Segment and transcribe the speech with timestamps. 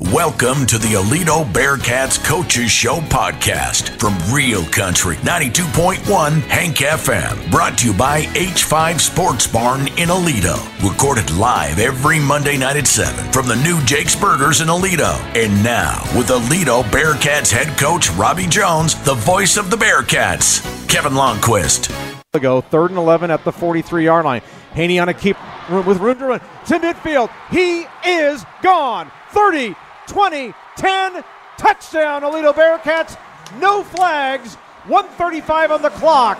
[0.00, 7.50] Welcome to the Aledo Bearcats Coaches Show podcast from Real Country 92.1 Hank FM.
[7.50, 10.56] Brought to you by H5 Sports Barn in Aledo.
[10.88, 15.18] Recorded live every Monday night at 7 from the new Jake's Burgers in Aledo.
[15.34, 21.14] And now, with Aledo Bearcats head coach Robby Jones, the voice of the Bearcats, Kevin
[21.14, 21.92] Lonnquist.
[22.40, 24.42] Go third and 11 at the 43 yard line.
[24.74, 25.36] Hejny on a keep
[25.68, 27.32] with room to run to midfield.
[27.50, 29.10] He is gone.
[29.30, 29.74] 30
[30.08, 31.24] 20, 10,
[31.58, 33.16] touchdown, Aledo Bearcats.
[33.60, 34.54] No flags,
[34.86, 36.38] 135 on the clock.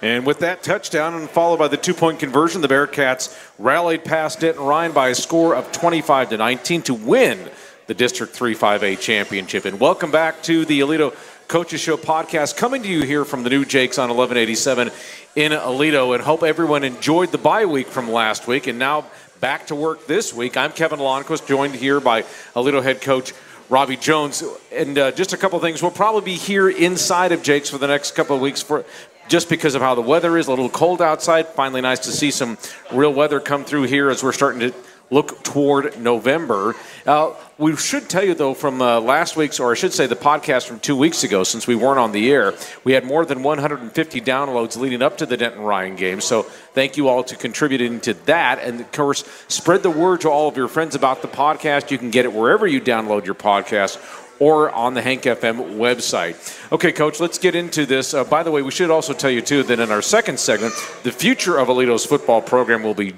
[0.00, 4.64] And with that touchdown and followed by the two-point conversion, the Bearcats rallied past Denton
[4.64, 7.50] Ryan by a score of 25 to 19 to win
[7.88, 9.64] the District 3 5A championship.
[9.64, 11.16] And welcome back to the Aledo
[11.48, 14.90] Coaches Show podcast, coming to you here from the new Jakes on 1187
[15.34, 16.14] in Aledo.
[16.14, 18.66] And hope everyone enjoyed the bye week from last week.
[18.66, 19.06] And now
[19.40, 20.56] back to work this week.
[20.56, 22.22] I'm Kevin Lonnquist, joined here by
[22.54, 23.32] Aledo head coach
[23.68, 24.42] Robby Jones.
[24.72, 25.80] And uh, just a couple things.
[25.80, 28.84] We'll probably be here inside of Jake's for the next couple of weeks for
[29.28, 30.48] just because of how the weather is.
[30.48, 31.46] A little cold outside.
[31.48, 32.58] Finally, nice to see some
[32.92, 34.74] real weather come through here as we're starting to
[35.10, 36.74] look toward November.
[37.06, 40.14] Uh, we should tell you, though, from uh, last week's, or I should say the
[40.14, 43.42] podcast from two weeks ago, since we weren't on the air, we had more than
[43.42, 46.20] 150 downloads leading up to the Denton Ryan game.
[46.20, 48.60] So thank you all to contributing to that.
[48.60, 51.90] And of course, spread the word to all of your friends about the podcast.
[51.90, 53.96] You can get it wherever you download your podcast
[54.40, 56.56] or on the Hank FM website.
[56.72, 58.14] Okay, Coach, let's get into this.
[58.14, 60.74] Uh, by the way, we should also tell you, too, that in our second segment,
[61.02, 63.14] the future of Aledo's football program will be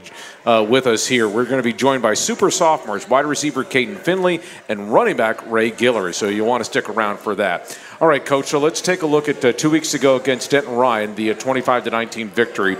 [0.46, 1.28] uh, with us here.
[1.28, 5.48] We're going to be joined by super sophomores, wide receiver Kaydon Finley, and running back
[5.50, 6.14] Ray Gullory.
[6.14, 7.78] So you want to stick around for that.
[8.00, 10.74] All right, Coach, so let's take a look at uh, two weeks ago against Denton
[10.74, 12.78] Ryan, the uh, 25 to 19 victory.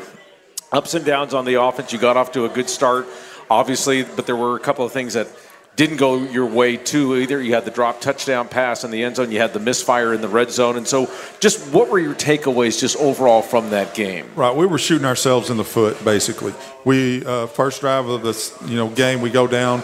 [0.72, 1.92] Ups and downs on the offense.
[1.92, 3.06] You got off to a good start,
[3.50, 5.28] obviously, but there were a couple of things that–
[5.80, 7.40] didn't go your way too either.
[7.40, 9.32] You had the drop touchdown pass in the end zone.
[9.32, 10.76] You had the misfire in the red zone.
[10.76, 14.30] And so, just what were your takeaways just overall from that game?
[14.34, 16.52] Right, we were shooting ourselves in the foot basically.
[16.84, 19.82] We uh, first drive of this you know game, we go down.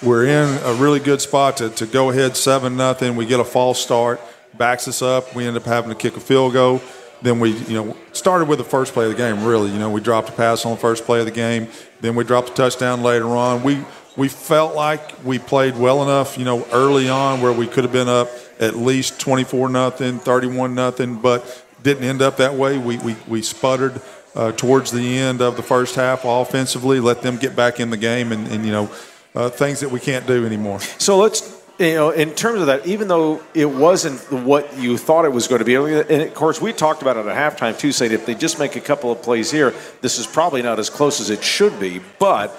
[0.00, 3.16] We're in a really good spot to, to go ahead seven nothing.
[3.16, 4.20] We get a false start,
[4.56, 5.34] backs us up.
[5.34, 6.80] We end up having to kick a field goal.
[7.20, 9.44] Then we, you know, started with the first play of the game.
[9.44, 11.66] Really, you know, we dropped a pass on the first play of the game.
[12.00, 13.64] Then we dropped a touchdown later on.
[13.64, 13.84] We
[14.16, 17.92] we felt like we played well enough, you know, early on where we could have
[17.92, 18.28] been up
[18.60, 22.78] at least 24 nothing, 31 nothing, but didn't end up that way.
[22.78, 24.00] We, we, we sputtered
[24.34, 27.96] uh, towards the end of the first half offensively, let them get back in the
[27.96, 28.90] game and, and you know,
[29.34, 30.80] uh, things that we can't do anymore.
[30.80, 35.24] So let's you know, in terms of that, even though it wasn't what you thought
[35.24, 37.92] it was going to be, and of course we talked about it at halftime too,
[37.92, 40.90] saying if they just make a couple of plays here, this is probably not as
[40.90, 42.00] close as it should be.
[42.18, 42.54] But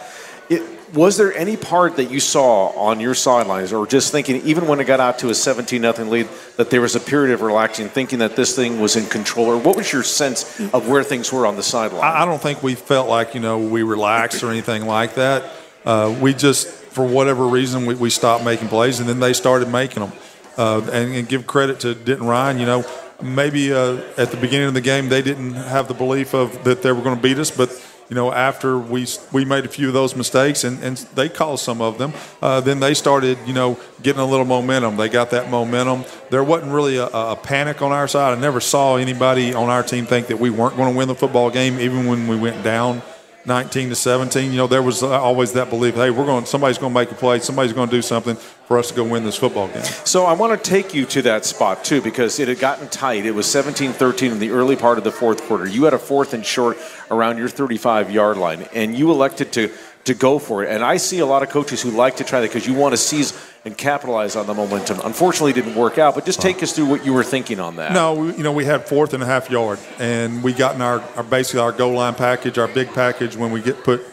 [0.49, 0.61] it,
[0.93, 4.79] was there any part that you saw on your sidelines, or just thinking, even when
[4.79, 6.27] it got out to a 17 nothing lead,
[6.57, 9.47] that there was a period of relaxing, thinking that this thing was in control?
[9.47, 12.03] Or what was your sense of where things were on the sideline?
[12.03, 15.51] I don't think we felt like, you know, we relaxed or anything like that.
[15.83, 19.69] Uh, we just, for whatever reason, we, we, stopped making plays, and then they started
[19.69, 20.13] making them.
[20.57, 22.85] Uh, and, and, give credit to Denton Ryan, you know,
[23.21, 26.83] maybe uh, at the beginning of the game they didn't have the belief of that
[26.83, 27.69] they were going to beat us, but
[28.09, 31.63] you know, after we we made a few of those mistakes, and, and they caused
[31.63, 34.97] some of them, uh, then they started, you know, getting a little momentum.
[34.97, 36.05] They got that momentum.
[36.29, 38.37] There wasn't really a, a, panic on our side.
[38.37, 41.15] I never saw anybody on our team think that we weren't going to win the
[41.15, 43.01] football game, even when we went down
[43.45, 44.51] 19 to 17.
[44.51, 47.15] You know, there was always that belief, hey, we're going, somebody's going to make a
[47.15, 49.83] play, somebody's going to do something for us to go win this football game.
[49.83, 53.25] So I want to take you to that spot too, because it had gotten tight.
[53.25, 55.67] It was 17-13 in the early part of the fourth quarter.
[55.67, 56.77] You had a fourth and short
[57.11, 59.71] around your 35 yard line, and you elected to
[60.05, 60.69] to go for it.
[60.69, 62.93] And I see a lot of coaches who like to try that because you want
[62.93, 63.33] to seize
[63.65, 64.99] and capitalize on the momentum.
[65.03, 66.15] Unfortunately, didn't work out.
[66.15, 67.93] But just take us through what you were thinking on that.
[67.93, 70.81] No, we, you know, we had fourth and a half yard, and we got in
[70.81, 74.03] our, our basically our goal line package, our big package when we get put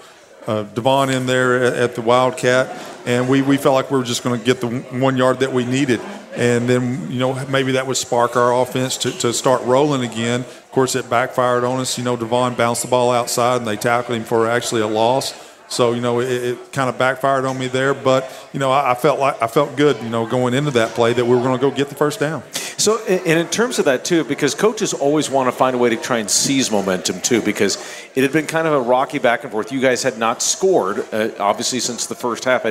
[0.47, 2.75] uh, Devon in there at, at, the Wildcat,
[3.07, 4.69] and we, we felt like we were just going to get the
[4.99, 6.01] one yard that we needed.
[6.35, 10.41] And then, you know, maybe that would spark our offense to, to start rolling again.
[10.41, 11.99] Of course, it backfired on us.
[11.99, 15.50] You know, Devon bounced the ball outside, and they tackled him for actually a loss.
[15.71, 18.91] So you know, it, it kind of backfired on me there, but you know, I,
[18.91, 21.41] I, felt like I felt good, you know, going into that play that we were
[21.41, 22.43] going to go get the first down.
[22.53, 25.91] So, and in terms of that too, because coaches always want to find a way
[25.91, 27.77] to try and seize momentum too, because
[28.17, 29.71] it had been kind of a rocky back and forth.
[29.71, 32.65] You guys had not scored, uh, obviously, since the first half,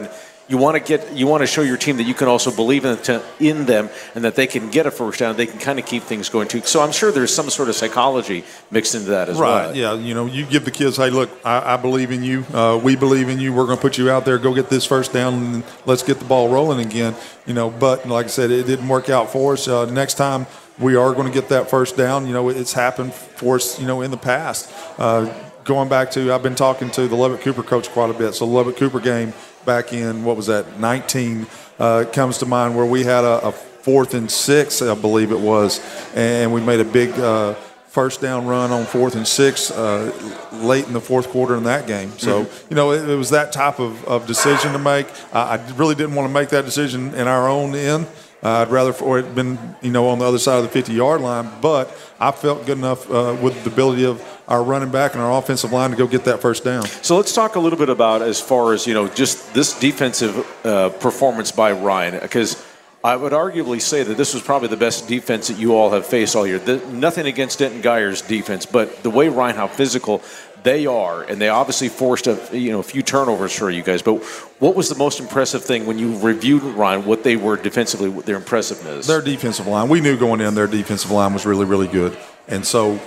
[0.50, 2.84] you want to get you want to show your team that you can also believe
[2.84, 5.38] in, to, in them and that they can get a first down.
[5.38, 6.62] They can kind of keep things going too.
[6.62, 9.68] So I'm sure there's some sort of psychology mixed into that as right, well.
[9.68, 9.76] Right.
[9.76, 9.94] Yeah.
[9.94, 12.46] You know, you give the kids, hey, look, I, I believe in you.
[12.52, 13.54] Uh, we believe in you.
[13.54, 14.40] We're going to put you out there.
[14.40, 17.16] Go get this first down, and let's get the ball rolling again.
[17.46, 19.68] You know, but like I said, it didn't work out for us.
[19.68, 20.48] Uh, next time
[20.80, 22.26] we are going to get that first down.
[22.26, 23.80] You know, it's happened for us.
[23.80, 24.74] You know, in the past.
[24.98, 25.32] Uh,
[25.64, 28.34] going back to, I've been talking to the Lubbock Cooper coach quite a bit.
[28.34, 29.34] So the Lubbock Cooper game
[29.66, 31.48] back in what was that 19
[31.80, 35.40] uh, comes to mind where we had a, a, fourth and six, I believe it
[35.40, 35.80] was,
[36.14, 37.12] and we made a big.
[37.12, 37.56] Uh,
[37.90, 40.14] first down run on fourth and six uh,
[40.62, 42.12] late in the fourth quarter in that game.
[42.20, 42.68] So, mm-hmm.
[42.70, 45.08] you know, it, it, was that type of, of decision to make.
[45.34, 48.06] I really didn't want to make that decision in our own end.
[48.42, 50.94] Uh, I'd rather for it been, you know, on the other side of the 50
[50.94, 55.14] yard line, but I felt good enough uh, with the ability of our running back
[55.14, 56.86] and our offensive line to go get that first down.
[56.86, 60.66] So let's talk a little bit about as far as, you know, just this defensive
[60.66, 62.66] uh, performance by Ryan, because
[63.04, 66.06] I would arguably say that this was probably the best defense that you all have
[66.06, 66.60] faced all year.
[66.60, 70.22] The, nothing against Denton Guyer's defense, but the way Ryan, how physical
[70.64, 74.02] they are, and they obviously forced a you know a few turnovers for you guys.
[74.02, 74.24] But
[74.60, 77.06] what was the most impressive thing when you reviewed Ryan?
[77.06, 79.08] What they were defensively, their impressiveness?
[79.08, 79.90] Their defensive line.
[79.90, 82.18] We knew going in, their defensive line was really really good,
[82.48, 83.00] and so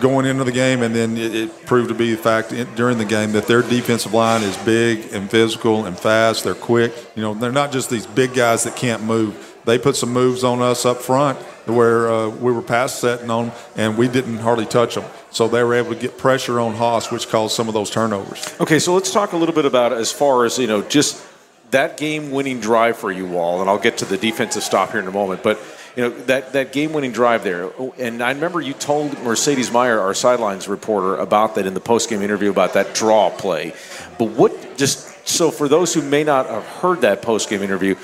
[0.00, 2.98] going into the game, and then it, it proved to be the fact in, during
[2.98, 6.44] the game that their defensive line is big and physical and fast.
[6.44, 6.92] They're quick.
[7.14, 9.47] You know, they're not just these big guys that can't move.
[9.68, 13.52] They put some moves on us up front where uh, we were pass setting on,
[13.76, 15.04] and we didn't hardly touch them.
[15.30, 18.54] So they were able to get pressure on Hauss, which caused some of those turnovers.
[18.60, 21.22] Okay, so let's talk a little bit about as far as you know, just
[21.70, 25.06] that game-winning drive for you all, and I'll get to the defensive stop here in
[25.06, 25.60] a moment, but
[25.96, 30.14] you know that, that game-winning drive there and i remember you told mercedes meyer our
[30.14, 33.74] sidelines reporter about that in the post-game interview about that draw play
[34.16, 37.96] but what just so for those who may not have heard that post-game interview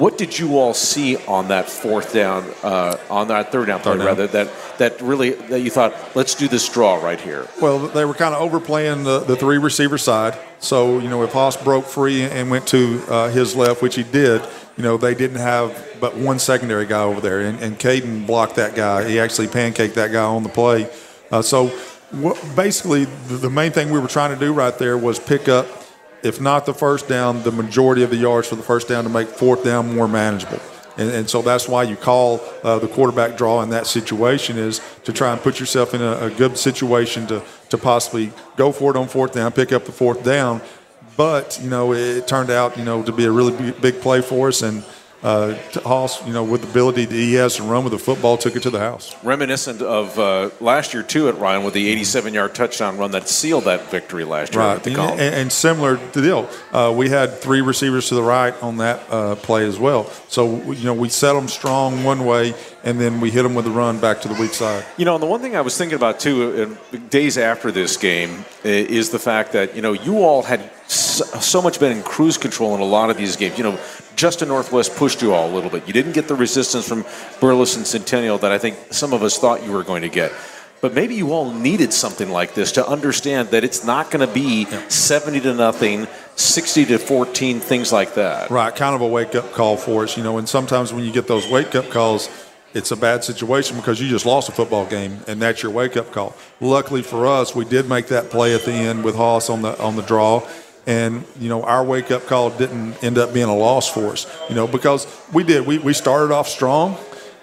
[0.00, 3.98] what did you all see on that fourth down, uh, on that third down play,
[3.98, 4.06] down.
[4.06, 7.46] rather, that, that really, that you thought, let's do this draw right here?
[7.60, 10.38] Well, they were kind of overplaying the, the three receiver side.
[10.58, 14.02] So, you know, if Hauss broke free and went to uh, his left, which he
[14.02, 14.40] did,
[14.78, 17.40] you know, they didn't have but one secondary guy over there.
[17.40, 19.06] And, and Kaydon blocked that guy.
[19.06, 20.90] He actually pancaked that guy on the play.
[21.30, 21.66] Uh, so,
[22.12, 25.46] what, basically, the, the main thing we were trying to do right there was pick
[25.46, 25.66] up
[26.22, 29.10] if not the first down, the majority of the yards for the first down to
[29.10, 30.60] make fourth down more manageable.
[30.96, 34.80] And, and so that's why you call uh, the quarterback draw in that situation is
[35.04, 38.90] to try and put yourself in a, a good situation to, to possibly go for
[38.90, 40.60] it on fourth down, pick up the fourth down.
[41.16, 44.48] But, you know, it turned out, you know, to be a really big play for
[44.48, 44.62] us.
[44.62, 44.84] And–
[45.22, 48.38] uh, Hauss, you know, with the ability that he has to run with the football,
[48.38, 49.14] took it to the house.
[49.22, 53.64] Reminiscent of uh, last year too at Ryan with the 87-yard touchdown run that sealed
[53.64, 54.62] that victory last year.
[54.62, 58.22] Right, and, and, and, similar to the deal, uh, we had three receivers to the
[58.22, 60.08] right on that uh, play as well.
[60.28, 63.66] So you know, we set them strong one way, and then we hit them with
[63.66, 64.84] the run back to the weak side.
[64.96, 66.76] You know, and the one thing I was thinking about too,
[67.10, 71.78] days after this game, is the fact that you know you all had so much
[71.78, 73.56] been in cruise control in a lot of these games.
[73.56, 73.78] You know,
[74.16, 75.86] Justin Northwest pushed you all a little bit.
[75.86, 77.04] You didn't get the resistance from
[77.40, 80.32] Burleson Centennial that I think some of us thought you were going to get.
[80.80, 84.32] But maybe you all needed something like this to understand that it's not going to
[84.32, 84.88] be yeah.
[84.88, 88.50] 70 to nothing, 60 to 14, things like that.
[88.50, 90.38] Right, kind of a wake up call for us, you know.
[90.38, 92.30] And sometimes when you get those wake up calls,
[92.72, 95.96] it's a bad situation because you just lost a football game and that's your wake
[95.96, 96.34] up call.
[96.60, 99.78] Luckily for us, we did make that play at the end with Hauss on the
[99.80, 100.48] on the draw
[100.86, 104.26] and you know our wake up call didn't end up being a loss for us
[104.48, 105.66] you know because we did.
[105.66, 106.96] We, we started off strong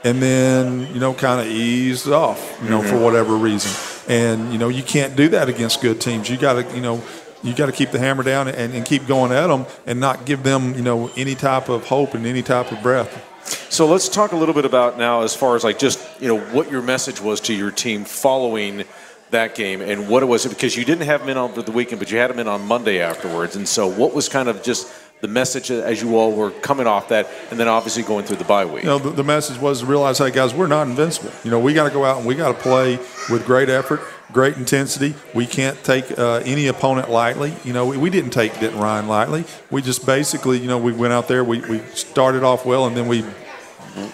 [0.03, 2.89] and then you know kind of eased off you know mm-hmm.
[2.89, 3.71] for whatever reason.
[4.09, 6.29] And you know you can't do that against good teams.
[6.29, 7.03] You got to you know
[7.43, 10.25] you got to keep the hammer down and, and keep going at them and not
[10.25, 13.23] give them you know any type of hope and any type of breath.
[13.71, 16.39] So let's talk a little bit about now as far as like just you know
[16.39, 18.83] what your message was to your team following
[19.31, 21.99] that game and what it was because you didn't have him in over the weekend,
[21.99, 23.55] but you had them in on Monday afterwards.
[23.55, 24.91] And so, what was kind of just
[25.21, 28.43] the message as you all were coming off that, and then obviously going through the
[28.43, 28.83] bye week?
[28.83, 31.31] You know, the, the message was to realize, hey guys, we're not invincible.
[31.43, 32.97] You know, we got to go out and we got to play
[33.29, 35.15] with great effort, great intensity.
[35.33, 37.53] We can't take uh, any opponent lightly.
[37.63, 39.45] You know, we, we didn't take Denton Ryan lightly.
[39.71, 42.95] We just basically, you know, we went out there, we, we started off well, and
[42.95, 43.25] then we,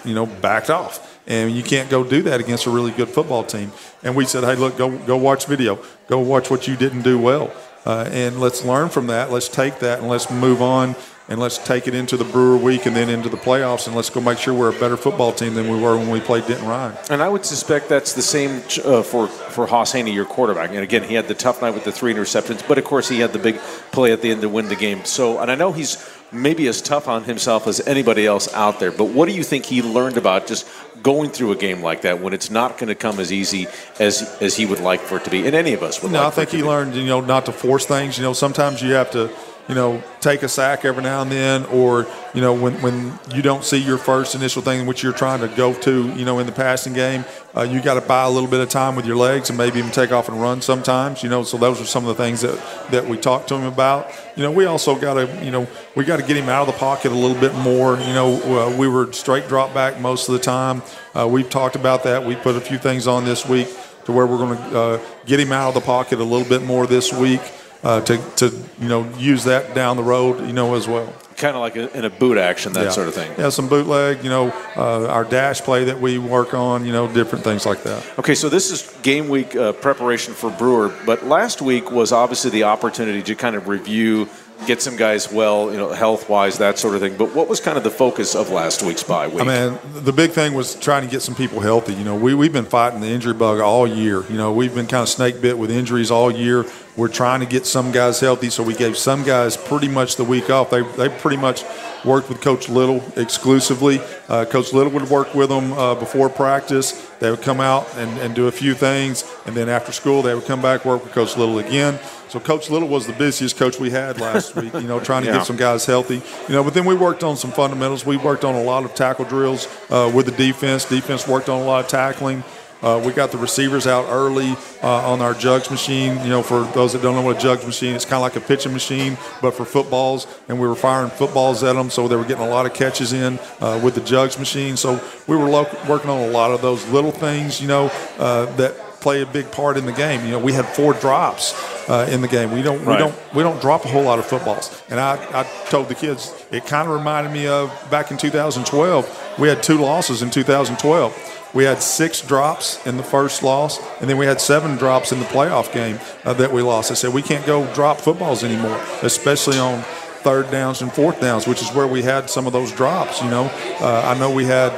[0.04, 3.44] you know, backed off and you can't go do that against a really good football
[3.44, 3.72] team.
[4.02, 5.78] And we said, hey, look, go go watch video,
[6.08, 7.52] go watch what you didn't do well,
[7.86, 9.30] uh, and let's learn from that.
[9.30, 10.96] Let's take that and let's move on.
[11.26, 14.10] And let's take it into the Brewer week and then into the playoffs, and let's
[14.10, 16.68] go make sure we're a better football team than we were when we played Denton
[16.68, 16.94] Ryan.
[17.08, 20.68] And I would suspect that's the same uh, for for Hauss Hejny, your quarterback.
[20.68, 23.20] And again, he had the tough night with the three interceptions, but of course he
[23.20, 23.58] had the big
[23.90, 25.02] play at the end to win the game.
[25.06, 25.96] So, and I know he's
[26.34, 28.92] maybe as tough on himself as anybody else out there.
[28.92, 30.68] But what do you think he learned about just
[31.02, 33.66] going through a game like that when it's not going to come as easy
[34.00, 36.12] as as he would like for it to be, and any of us would.
[36.12, 38.16] No, like I think he learned, you know, not to force things.
[38.18, 39.30] You know, sometimes you have to
[39.68, 43.40] you know, take a sack every now and then, or you know, when, when you
[43.40, 46.46] don't see your first initial thing, which you're trying to go to, you know, in
[46.46, 47.24] the passing game,
[47.56, 49.78] uh, you got to buy a little bit of time with your legs and maybe
[49.78, 51.44] even take off and run sometimes, you know.
[51.44, 54.10] So those are some of the things that, that we talked to him about.
[54.36, 56.74] You know, we also got to, you know, we got to get him out of
[56.74, 57.98] the pocket a little bit more.
[57.98, 60.82] You know, uh, we were straight drop back most of the time.
[61.14, 62.24] Uh, we've talked about that.
[62.24, 63.68] We put a few things on this week
[64.04, 66.62] to where we're going to uh, get him out of the pocket a little bit
[66.62, 67.40] more this week
[67.84, 68.46] uh, to, to
[68.80, 71.12] you know use that down the road you know as well.
[71.36, 72.90] Kind of like in a boot action, that yeah.
[72.90, 73.30] sort of thing.
[73.36, 77.12] Yeah, some bootleg, you know, uh, our dash play that we work on, you know,
[77.12, 78.18] different things like that.
[78.20, 82.52] Okay, so this is game week uh, preparation for Brewer, but last week was obviously
[82.52, 84.28] the opportunity to kind of review
[84.66, 87.16] get some guys well, you know, health wise, that sort of thing.
[87.16, 89.40] But what was kind of the focus of last week's bye week?
[89.40, 91.94] I mean, the big thing was trying to get some people healthy.
[91.94, 94.24] You know, we, we've been fighting the injury bug all year.
[94.30, 96.64] You know, we've been kind of snake bit with injuries all year.
[96.96, 100.22] We're trying to get some guys healthy, so we gave some guys pretty much the
[100.22, 100.70] week off.
[100.70, 101.64] They, they pretty much
[102.04, 104.00] worked with Coach Little exclusively.
[104.28, 106.92] Uh, Coach Little would work with them uh, before practice.
[107.18, 110.36] They would come out and, and do a few things, and then after school, they
[110.36, 111.98] would come back, work with Coach Little again.
[112.28, 115.28] So Coach Little was the busiest coach we had last week, you know, trying to
[115.28, 115.38] yeah.
[115.38, 116.22] get some guys healthy.
[116.48, 118.06] You know, but then we worked on some fundamentals.
[118.06, 120.84] We worked on a lot of tackle drills uh, with the defense.
[120.84, 122.44] Defense worked on a lot of tackling.
[122.84, 126.18] Uh, we got the receivers out early uh, on our jugs machine.
[126.22, 128.36] You know, for those that don't know what a jugs machine, it's kind of like
[128.36, 130.26] a pitching machine, but for footballs.
[130.48, 133.14] And we were firing footballs at them, so they were getting a lot of catches
[133.14, 134.76] in uh, with the jugs machine.
[134.76, 138.44] So we were lo- working on a lot of those little things, you know, uh,
[138.56, 138.74] that
[139.04, 140.24] play a big part in the game.
[140.24, 141.52] You know, we had four drops
[141.90, 142.50] uh, in the game.
[142.52, 142.96] We don't right.
[142.96, 144.82] we don't we don't drop a whole lot of footballs.
[144.88, 149.38] And I, I told the kids it kind of reminded me of back in 2012.
[149.38, 151.50] We had two losses in 2012.
[151.52, 155.20] We had six drops in the first loss, and then we had seven drops in
[155.20, 156.90] the playoff game uh, that we lost.
[156.90, 159.82] I said we can't go drop footballs anymore, especially on
[160.24, 163.20] third downs and fourth downs, which is where we had some of those drops.
[163.20, 164.72] You know, uh, I know we had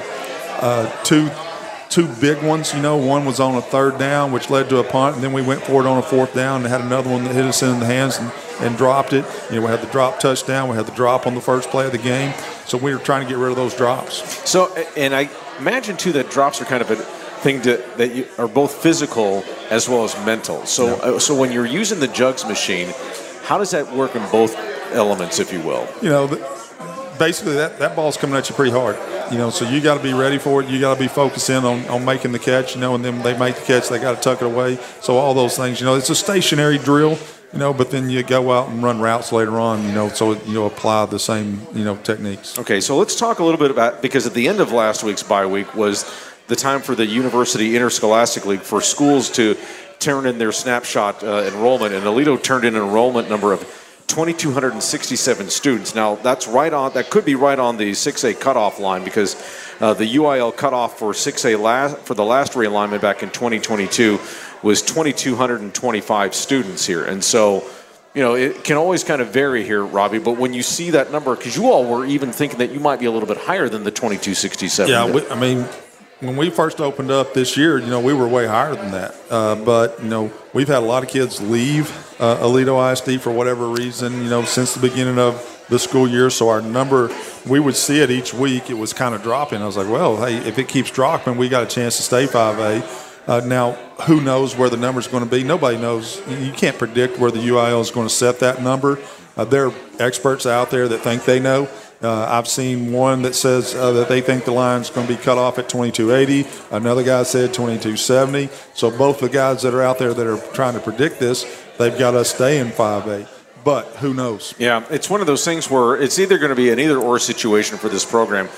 [0.60, 1.30] uh, two
[1.88, 2.74] two big ones.
[2.74, 5.32] You know, one was on a third down, which led to a punt, and then
[5.32, 7.62] we went for it on a fourth down and had another one that hit us
[7.62, 9.24] in the hands and, and dropped it.
[9.50, 11.86] You know, we had the drop touchdown, we had the drop on the first play
[11.86, 12.32] of the game.
[12.66, 14.48] So we were trying to get rid of those drops.
[14.48, 15.28] So, and I
[15.58, 19.44] imagine too that drops are kind of a thing to, that you are both physical
[19.70, 20.66] as well as mental.
[20.66, 20.94] So, yeah.
[20.94, 22.92] uh, so when you're using the jugs machine,
[23.44, 24.56] how does that work in both
[24.92, 25.88] elements, if you will?
[26.02, 26.52] You know.
[27.18, 28.94] Basically that, that ball's coming at you pretty hard.
[29.30, 30.68] You know, so you got to be ready for it.
[30.68, 32.74] You got to be focused in on, on making the catch.
[32.74, 34.76] You know, and then they make the catch, they got to tuck it away.
[35.00, 35.80] So all those things.
[35.80, 37.18] You know, it's a stationary drill.
[37.52, 39.82] You know, but then you go out and run routes later on.
[39.84, 42.58] You know, so you know apply the same you know techniques.
[42.58, 45.22] Okay, so let's talk a little bit about because at the end of last week's
[45.22, 46.04] bye week was
[46.48, 49.56] the time for the University Interscholastic League for schools to
[49.98, 53.62] turn in their snapshot uh, enrollment, and Aledo turned in enrollment number of
[54.06, 55.94] 2,267 students.
[55.94, 59.34] Now, that's right on, that could be right on the 6A cutoff line because
[59.80, 64.18] uh, the UIL cutoff for 6A last, for the last realignment back in 2022
[64.62, 67.04] was 2,225 students here.
[67.04, 67.68] And so,
[68.14, 71.12] you know, it can always kind of vary here, Robby, but when you see that
[71.12, 73.68] number, because you all were even thinking that you might be a little bit higher
[73.68, 74.90] than the 2267.
[74.90, 75.66] Yeah, we, I mean,
[76.20, 79.14] when we first opened up this year, you know, we were way higher than that.
[79.28, 83.30] Uh, but, you know, we've had a lot of kids leave uh, Aledo ISD for
[83.30, 86.30] whatever reason, you know, since the beginning of the school year.
[86.30, 87.10] So our number,
[87.46, 88.70] we would see it each week.
[88.70, 89.60] It was kind of dropping.
[89.60, 92.26] I was like, well, hey, if it keeps dropping, we got a chance to stay
[92.26, 93.04] 5A.
[93.28, 93.72] Uh, now,
[94.06, 95.42] who knows where the number is going to be?
[95.42, 96.22] Nobody knows.
[96.28, 98.98] You can't predict where the UIL is going to set that number.
[99.36, 101.68] Uh, there are experts out there that think they know.
[102.02, 105.20] Uh, I've seen one that says uh, that they think the line's going to be
[105.20, 106.46] cut off at 2280.
[106.70, 108.50] Another guy said 2270.
[108.74, 111.44] So both the guys that are out there that are trying to predict this,
[111.78, 113.28] they've got us staying 5A.
[113.64, 114.54] But who knows?
[114.58, 117.18] Yeah, it's one of those things where it's either going to be an either or
[117.18, 118.48] situation for this program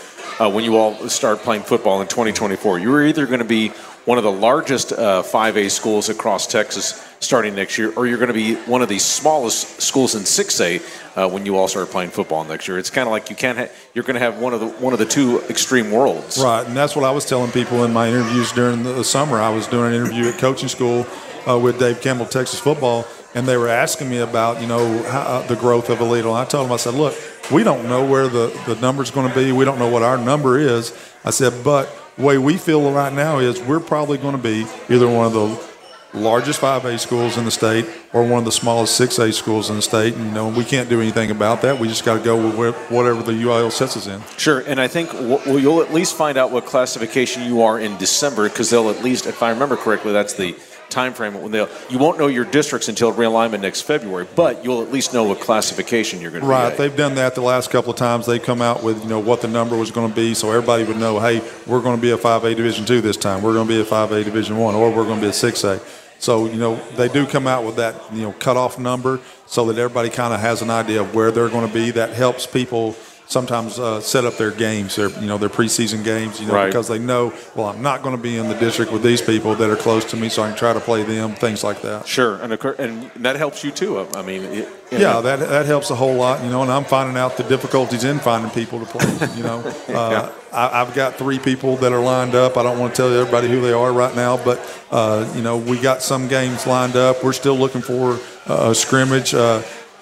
[0.40, 2.78] uh, when you all start playing football in 2024.
[2.78, 3.68] You're either going to be
[4.04, 8.28] one of the largest uh, 5A schools across Texas starting next year, or you're going
[8.28, 10.80] to be one of the smallest schools in 6A
[11.16, 12.78] uh, when you all start playing football next year.
[12.78, 13.58] It's kind of like you can't.
[13.58, 16.38] Ha- you're going to have one of the one of the two extreme worlds.
[16.38, 19.38] Right, and that's what I was telling people in my interviews during the summer.
[19.40, 21.06] I was doing an interview at coaching school
[21.46, 23.04] uh, with Dave Campbell, Texas football,
[23.34, 26.30] and they were asking me about you know how, uh, the growth of Aledo.
[26.30, 27.14] And I told them, I said, look,
[27.50, 29.52] we don't know where the the number's going to be.
[29.52, 30.92] We don't know what our number is.
[31.24, 34.66] I said, but the way we feel right now is we're probably going to be
[34.88, 35.68] either one of the
[36.14, 39.82] largest 5A schools in the state or one of the smallest 6A schools in the
[39.82, 40.14] state.
[40.14, 41.78] And, you know, we can't do anything about that.
[41.78, 44.22] We just got to go with whatever the UIL sets us in.
[44.38, 47.96] Sure, and I think well, you'll at least find out what classification you are in
[47.98, 50.56] December because they'll at least, if I remember correctly, that's the–
[50.90, 54.82] time frame when they'll you won't know your districts until realignment next February, but you'll
[54.82, 56.64] at least know what classification you're going to right.
[56.64, 56.68] be.
[56.70, 56.78] Right.
[56.78, 58.26] They've done that the last couple of times.
[58.26, 60.84] They come out with you know what the number was going to be, so everybody
[60.84, 61.18] would know.
[61.20, 63.42] Hey, we're going to be a 5A Division two this time.
[63.42, 65.80] We're going to be a 5A Division one, or we're going to be a 6A.
[66.18, 69.78] So you know they do come out with that you know cutoff number so that
[69.78, 71.90] everybody kind of has an idea of where they're going to be.
[71.92, 72.96] That helps people
[73.28, 76.66] sometimes uh, set up their games, their you know their preseason games, you know, right.
[76.66, 79.54] because they know, well, I'm not going to be in the district with these people
[79.54, 82.08] that are close to me, so I can try to play them, things like that.
[82.08, 84.00] Sure, and and that helps you too.
[84.14, 86.62] I mean, it, yeah, that that helps a whole lot, you know.
[86.62, 89.36] And I'm finding out the difficulties in finding people to play.
[89.36, 89.58] You know,
[89.88, 90.32] uh, yeah.
[90.50, 92.56] I, have got three people that are lined up.
[92.56, 94.58] I don't want to tell everybody who they are right now, but
[94.90, 97.22] uh, you know, we got some games lined up.
[97.22, 99.34] We're still looking for a scrimmage.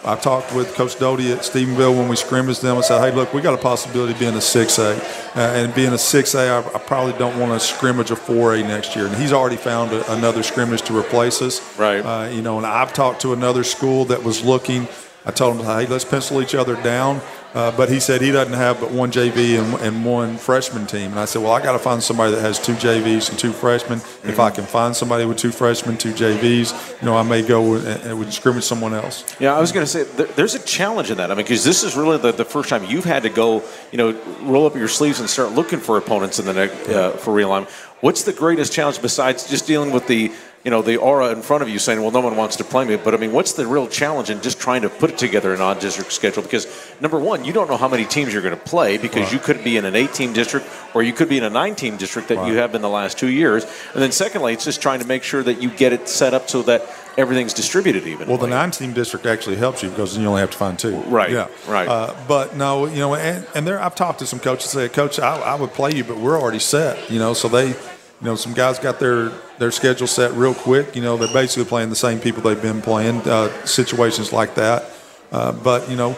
[0.04, 2.76] I talked with Coach Doty at Stephenville when we scrimmaged them.
[2.76, 5.36] I said, hey, look, we got a possibility of being a 6A.
[5.36, 8.94] Uh, and being a 6A, I, I, probably don't want to scrimmage a 4A next
[8.94, 9.06] year.
[9.06, 11.78] And he's already found a, another scrimmage to replace us.
[11.78, 12.00] Right.
[12.00, 14.86] Uh, you know, and I've talked to another school that was looking.
[15.26, 17.20] I told him, hey, let's pencil each other down.
[17.52, 21.12] Uh, but he said he doesn't have but one JV and, and one freshman team.
[21.12, 23.50] And I said, well, I got to find somebody that has two JVs and two
[23.50, 23.98] freshmen.
[23.98, 24.28] Mm-hmm.
[24.28, 27.74] If I can find somebody with two freshmen, two JVs, you know, I may go
[27.74, 29.24] and, and would scrimmage someone else.
[29.40, 31.30] Yeah, I was going to say there, there's a challenge in that.
[31.30, 33.96] I mean, because this is really the, the first time you've had to go, you
[33.96, 37.32] know, roll up your sleeves and start looking for opponents in the next uh, for
[37.32, 37.70] realignment.
[38.02, 40.30] What's the greatest challenge besides just dealing with the
[40.66, 42.84] you know, the aura in front of you saying, well, no one wants to play
[42.84, 42.96] me.
[42.96, 45.60] But I mean, what's the real challenge in just trying to put it together an
[45.60, 46.42] odd district schedule?
[46.42, 46.66] Because
[47.00, 49.32] number one, you don't know how many teams you're going to play because right.
[49.32, 51.76] you could be in an eight team district or you could be in a nine
[51.76, 52.48] team district that right.
[52.48, 53.62] you have in the last two years.
[53.94, 56.50] And then secondly, it's just trying to make sure that you get it set up
[56.50, 56.82] so that
[57.16, 58.26] everything's distributed even.
[58.26, 60.76] Well, the nine team district actually helps you because then you only have to find
[60.76, 60.96] two.
[61.02, 61.30] Right.
[61.30, 61.46] Yeah.
[61.68, 61.86] Right.
[61.86, 65.20] Uh, but no, you know, and, and there, I've talked to some coaches say, Coach,
[65.20, 67.76] I, I would play you, but we're already set, you know, so they,
[68.20, 70.96] you know, some guys got their their schedule set real quick.
[70.96, 73.20] You know, they're basically playing the same people they've been playing.
[73.28, 74.84] Uh, situations like that,
[75.32, 76.16] uh, but you know,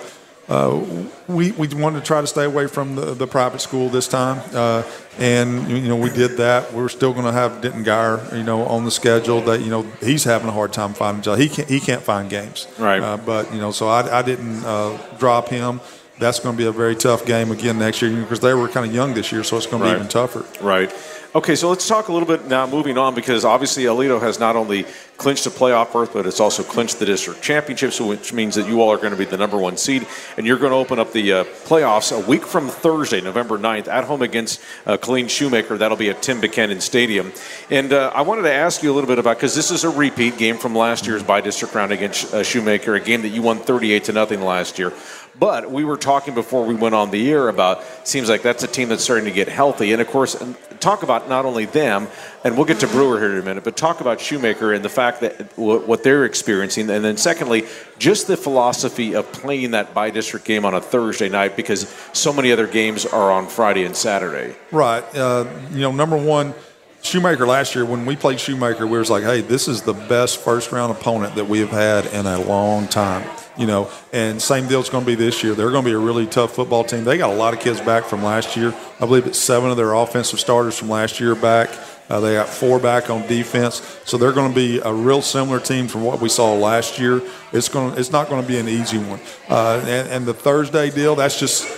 [0.49, 0.83] uh,
[1.27, 4.41] we we wanted to try to stay away from the, the private school this time,
[4.55, 4.83] uh,
[5.19, 6.73] and you know we did that.
[6.73, 9.41] We're still going to have Denton Guyer, you know, on the schedule.
[9.43, 11.41] That you know he's having a hard time finding jobs.
[11.41, 12.69] He can't he can't find games.
[12.79, 13.03] Right.
[13.03, 15.81] Uh, but you know, so I, I didn't uh, drop him
[16.19, 18.87] that's going to be a very tough game again next year because they were kind
[18.87, 20.45] of young this year, so it's going to be even tougher.
[20.65, 20.93] Right.
[21.35, 24.57] Okay, so let's talk a little bit now, moving on, because obviously Aledo has not
[24.57, 24.87] only
[25.19, 28.81] clinched a playoff berth, but it's also clinched the district championships, which means that you
[28.81, 30.07] all are going to be the number one seed,
[30.39, 33.89] and you're going to open up the uh, playoffs a week from Thursday, November 9th,
[33.89, 35.77] at home against uh, Killeen Shoemaker.
[35.77, 37.31] That'll be at Tim Buchanan Stadium.
[37.69, 39.91] And uh, I wanted to ask you a little bit about, because this is a
[39.91, 43.43] repeat game from last year's by district round against uh, Shoemaker, a game that you
[43.43, 44.95] won 38 to nothing last year.
[45.39, 48.67] But we were talking before we went on the air about seems like that's a
[48.67, 49.93] team that's starting to get healthy.
[49.93, 50.37] And of course,
[50.81, 52.09] talk about not only them,
[52.45, 54.89] and we'll get to Brewer here in a minute, but talk about Shoemaker and the
[54.89, 56.91] fact that what they're experiencing.
[56.91, 57.67] And then secondly,
[57.99, 62.33] just the philosophy of playing that by district game on a Thursday night because so
[62.33, 64.57] many other games are on Friday and Saturday.
[64.73, 65.05] Right.
[65.15, 66.55] Uh, you know, number one,
[67.01, 70.39] Shoemaker last year, when we played Shoemaker, we was like, hey, this is the best
[70.39, 74.69] first round opponent that we have had in a long time you know, and same
[74.69, 75.55] deal it's going to be this year.
[75.55, 77.05] They're going to be a really tough football team.
[77.05, 78.73] They got a lot of kids back from last year.
[79.01, 81.69] I believe it's seven of their offensive starters from last year back.
[82.09, 85.61] Uh, they got four back on defense, so they're going to be a real similar
[85.61, 87.21] team from what we saw last year.
[87.53, 89.21] It's going, to, it's not going to be an easy one.
[89.49, 91.69] Uh, and, and the Thursday deal, that's just,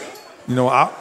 [0.46, 0.92] you know, I.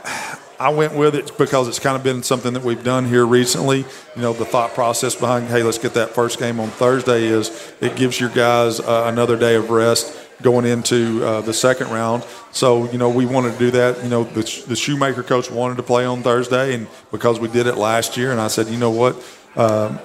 [0.59, 3.85] I went with it because it's kind of been something that we've done here recently.
[4.15, 7.73] You know, the thought process behind, hey, let's get that first game on Thursday is
[7.79, 12.25] it gives your guys uh, another day of rest going into uh, the second round.
[12.51, 14.03] So, you know, we wanted to do that.
[14.03, 17.65] You know, the, the Shoemaker coach wanted to play on Thursday, and because we did
[17.65, 19.15] it last year, and I said, you know what,
[19.55, 19.99] um,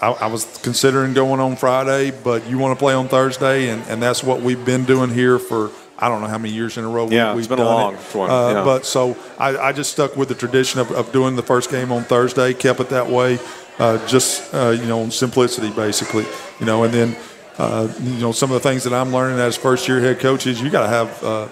[0.00, 4.02] I, was considering going on Friday, but you want to play on Thursday, and, and
[4.02, 5.70] that's what we've been doing here for.
[6.02, 7.94] I don't know how many years in a row yeah, we, have been a long
[7.94, 8.28] one.
[8.28, 8.64] Uh, yeah.
[8.64, 11.92] But so I, I, just stuck with the tradition of, of, doing the first game
[11.92, 13.38] on Thursday, kept it that way,
[13.78, 16.26] uh, just uh, you know, on simplicity basically,
[16.58, 17.16] you know, and then
[17.56, 20.60] uh, you know, some of the things that I'm learning as first year head coaches,
[20.60, 21.48] you got to have uh,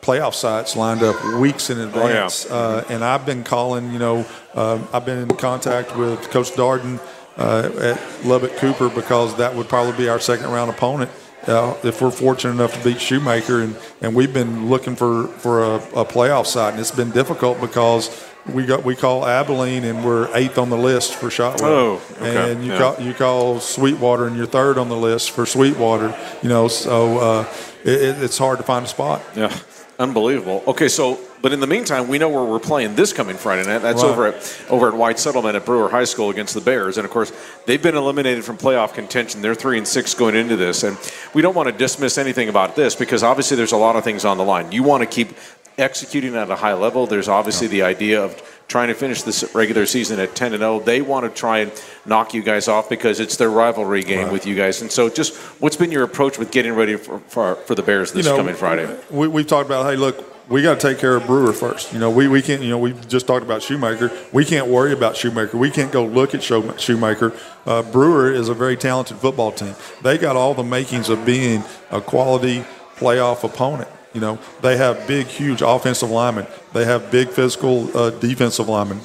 [0.00, 2.46] playoff sites lined up weeks in advance.
[2.48, 2.76] Oh, yeah.
[2.76, 7.00] uh, and I've been calling, you know, uh, I've been in contact with Coach Darden
[7.36, 11.10] uh, at Lubbock Cooper because that would probably be our second round opponent.
[11.48, 15.62] Uh, if we're fortunate enough to beat Shoemaker, and, and we've been looking for, for
[15.64, 18.10] a, a playoff site, and it's been difficult because
[18.52, 21.70] we got we call Abilene, and we're eighth on the list for Shotwell.
[21.72, 22.52] Oh, okay.
[22.52, 22.78] and you Yeah.
[22.78, 26.14] call you call Sweetwater, and you're third on the list for Sweetwater.
[26.42, 27.46] You know, so uh,
[27.82, 29.22] it, it- it's hard to find a spot.
[29.34, 29.54] Yeah,
[29.98, 30.62] unbelievable.
[30.66, 33.78] Okay, so but in the meantime, we know where we're playing this coming Friday night.
[33.78, 34.10] That's Right.
[34.10, 37.10] over at over at White Settlement at Brewer High School against the Bears, and of
[37.10, 37.32] course
[37.66, 39.42] they've been eliminated from playoff contention.
[39.42, 40.96] They're three and six going into this, and
[41.34, 44.24] we don't want to dismiss anything about this because obviously there's a lot of things
[44.24, 44.72] on the line.
[44.72, 45.36] You want to keep
[45.78, 47.06] executing at a high level.
[47.06, 50.80] There's obviously the idea of trying to finish this regular season at 10 and 0.
[50.80, 51.72] They want to try and
[52.04, 54.82] knock you guys off because it's their rivalry game with you guys.
[54.82, 58.12] And so, just what's been your approach with getting ready for for, for the Bears
[58.12, 58.94] this you know, coming Friday?
[59.10, 61.92] We, we've talked about, hey, look, we got to take care of Brewer first.
[61.92, 64.10] You know, we, we can't, you know, we just talked about Shoemaker.
[64.32, 65.58] We can't worry about Shoemaker.
[65.58, 67.34] We can't go look at Shoemaker.
[67.66, 69.74] Uh, Brewer is a very talented football team.
[70.02, 72.64] They got all the makings of being a quality
[72.96, 73.90] playoff opponent.
[74.14, 76.46] You know, they have big, huge offensive linemen.
[76.72, 79.00] They have big physical uh, defensive linemen.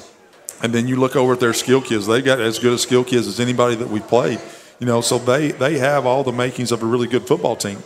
[0.62, 2.06] And then you look over at their skill kids.
[2.06, 4.40] They got as good a skill kids as anybody that we've played.
[4.78, 7.78] You know, so they they have all the makings of a really good football team.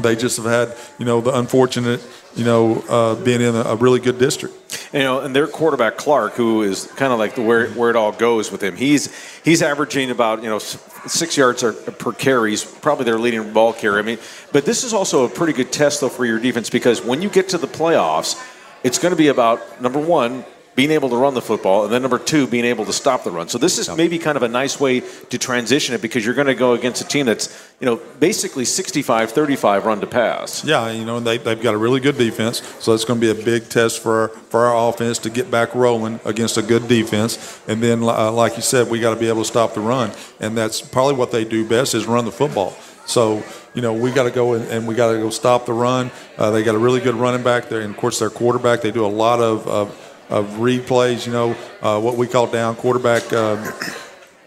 [0.00, 2.00] They just have had, you know, the unfortunate,
[2.36, 4.54] you know, uh, being in a, a really good district.
[4.92, 7.96] You know, and their quarterback Clark, who is kind of like the where where it
[7.96, 8.76] all goes with him.
[8.76, 12.50] He's he's averaging about you know six yards per carry.
[12.50, 13.98] He's probably their leading ball carrier.
[13.98, 14.18] I mean,
[14.52, 17.28] but this is also a pretty good test though for your defense because when you
[17.28, 18.40] get to the playoffs,
[18.82, 20.44] it's going to be about number one
[20.76, 23.30] being able to run the football, and then number two being able to stop the
[23.30, 23.48] run.
[23.48, 26.46] So this is maybe kind of a nice way to transition it because you're going
[26.46, 27.48] to go against a team that's
[27.80, 30.64] you know basically 65-35 run to pass.
[30.64, 33.40] Yeah, you know, they, they've got a really good defense, so it's going to be
[33.40, 37.60] a big test for, for our offense to get back rolling against a good defense.
[37.66, 40.12] And then, uh, like you said, we got to be able to stop the run,
[40.38, 42.76] and that's probably what they do best is run the football.
[43.06, 43.42] So,
[43.74, 46.12] you know, we got to go and, and we got to go stop the run.
[46.38, 48.82] Uh, they got a really good running back there, and of course, their quarterback.
[48.82, 51.26] They do a lot of of, of read plays.
[51.26, 53.30] You know, uh, what we call down quarterback.
[53.32, 53.72] Um,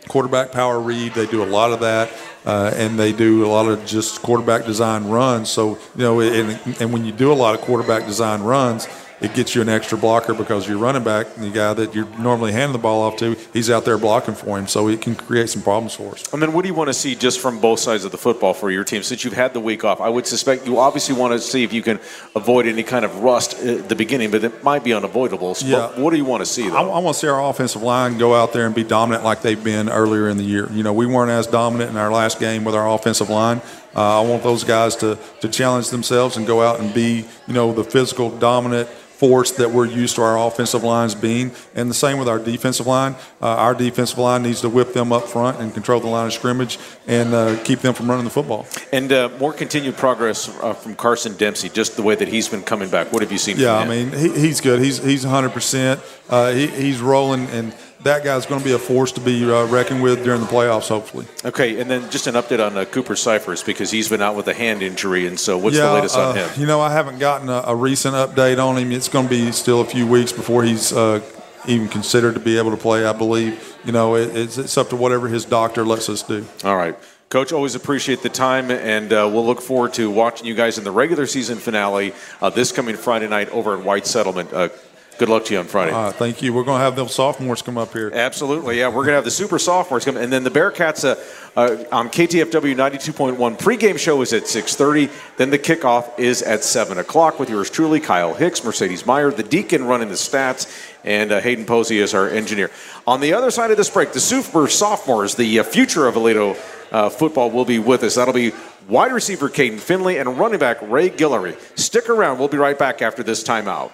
[0.07, 1.13] quarterback power read.
[1.13, 2.11] They do a lot of that,
[2.45, 5.49] uh, and they do a lot of just quarterback design runs.
[5.49, 8.87] So you know, and, and when you do a lot of quarterback design runs,
[9.23, 12.51] it gets you an extra blocker because your running back, the guy that you're normally
[12.51, 14.67] handing the ball off to, he's out there blocking for him.
[14.67, 16.31] So it can create some problems for us.
[16.33, 18.53] And then what do you want to see just from both sides of the football
[18.53, 19.01] for your team?
[19.01, 21.71] Since you've had the week off, I would suspect you obviously want to see if
[21.71, 22.01] you can
[22.36, 25.55] avoid any kind of rust at the beginning, but it might be unavoidable.
[25.55, 25.99] So Yeah.
[25.99, 26.81] What do you want to see, I.
[26.83, 29.63] I want to see our offensive line go out there and be dominant like they've
[29.63, 30.69] been earlier in the year.
[30.71, 33.62] You know, we weren't as dominant in our last game with our offensive line.
[33.95, 37.53] Uh, I want those guys to, to challenge themselves and go out and be, you
[37.53, 38.89] know, the physical dominant
[39.23, 41.49] force that we're used to our offensive lines being.
[41.75, 43.15] And the same with our defensive line.
[43.41, 46.33] Uh, our defensive line needs to whip them up front and control the line of
[46.33, 48.67] scrimmage and uh, keep them from running the football.
[48.91, 52.63] and uh, more continued progress uh, from Carson Dempsey, just the way that he's been
[52.63, 53.13] coming back.
[53.13, 54.81] What have you seen Yeah, I mean, he, he's good.
[54.81, 56.01] He's he's 100%.
[56.29, 59.65] Uh, he, he's rolling, and that guy's going to be a force to be uh,
[59.67, 61.25] reckoned with during the playoffs, hopefully.
[61.43, 64.47] Okay, and then just an update on uh, Cooper Cyphers because he's been out with
[64.47, 66.61] a hand injury, and so what's the latest on uh, him?
[66.61, 68.91] You know, I haven't gotten a, a recent update on him.
[68.91, 71.21] It's going to be still a few weeks before he's uh,
[71.67, 73.05] even considered to be able to play.
[73.05, 73.77] I believe.
[73.85, 76.45] You know, it, it's it's up to whatever his doctor lets us do.
[76.63, 76.97] All right.
[77.29, 80.83] Coach, always appreciate the time, and uh, we'll look forward to watching you guys in
[80.83, 82.13] the regular season finale
[82.43, 84.53] uh, this coming Friday night over at White Settlement.
[84.53, 84.69] Uh,
[85.13, 85.91] good luck to you on Friday.
[85.91, 86.54] Uh, thank you.
[86.54, 88.12] We're going to have those sophomores come up here.
[88.13, 88.88] Absolutely, yeah.
[88.88, 92.10] We're going to have the super sophomores come, and then the Bearcats uh, uh, on
[92.10, 95.12] KTFW 92.1 pregame show is at 6:30.
[95.38, 99.43] Then the kickoff is at 7 o'clock with yours truly, Kyle Hicks, Mercedes Meyer, the
[99.43, 102.71] Deacon running the stats, and uh, Hayden Posey is our engineer.
[103.08, 106.58] On the other side of this break, the super sophomores, the uh, future of Aledo
[106.91, 108.15] uh, football, will be with us.
[108.15, 108.52] That'll be
[108.88, 111.58] wide receiver Kaydon Finley and running back Ray Gullory.
[111.78, 112.39] Stick around.
[112.39, 113.91] We'll be right back after this timeout.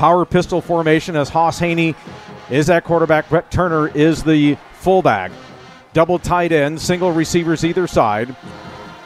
[0.00, 1.94] Power pistol formation as Hauss Hejny
[2.48, 3.28] is at quarterback.
[3.28, 5.30] Brett Turner is the fullback.
[5.92, 8.34] Double tight end, single receivers either side.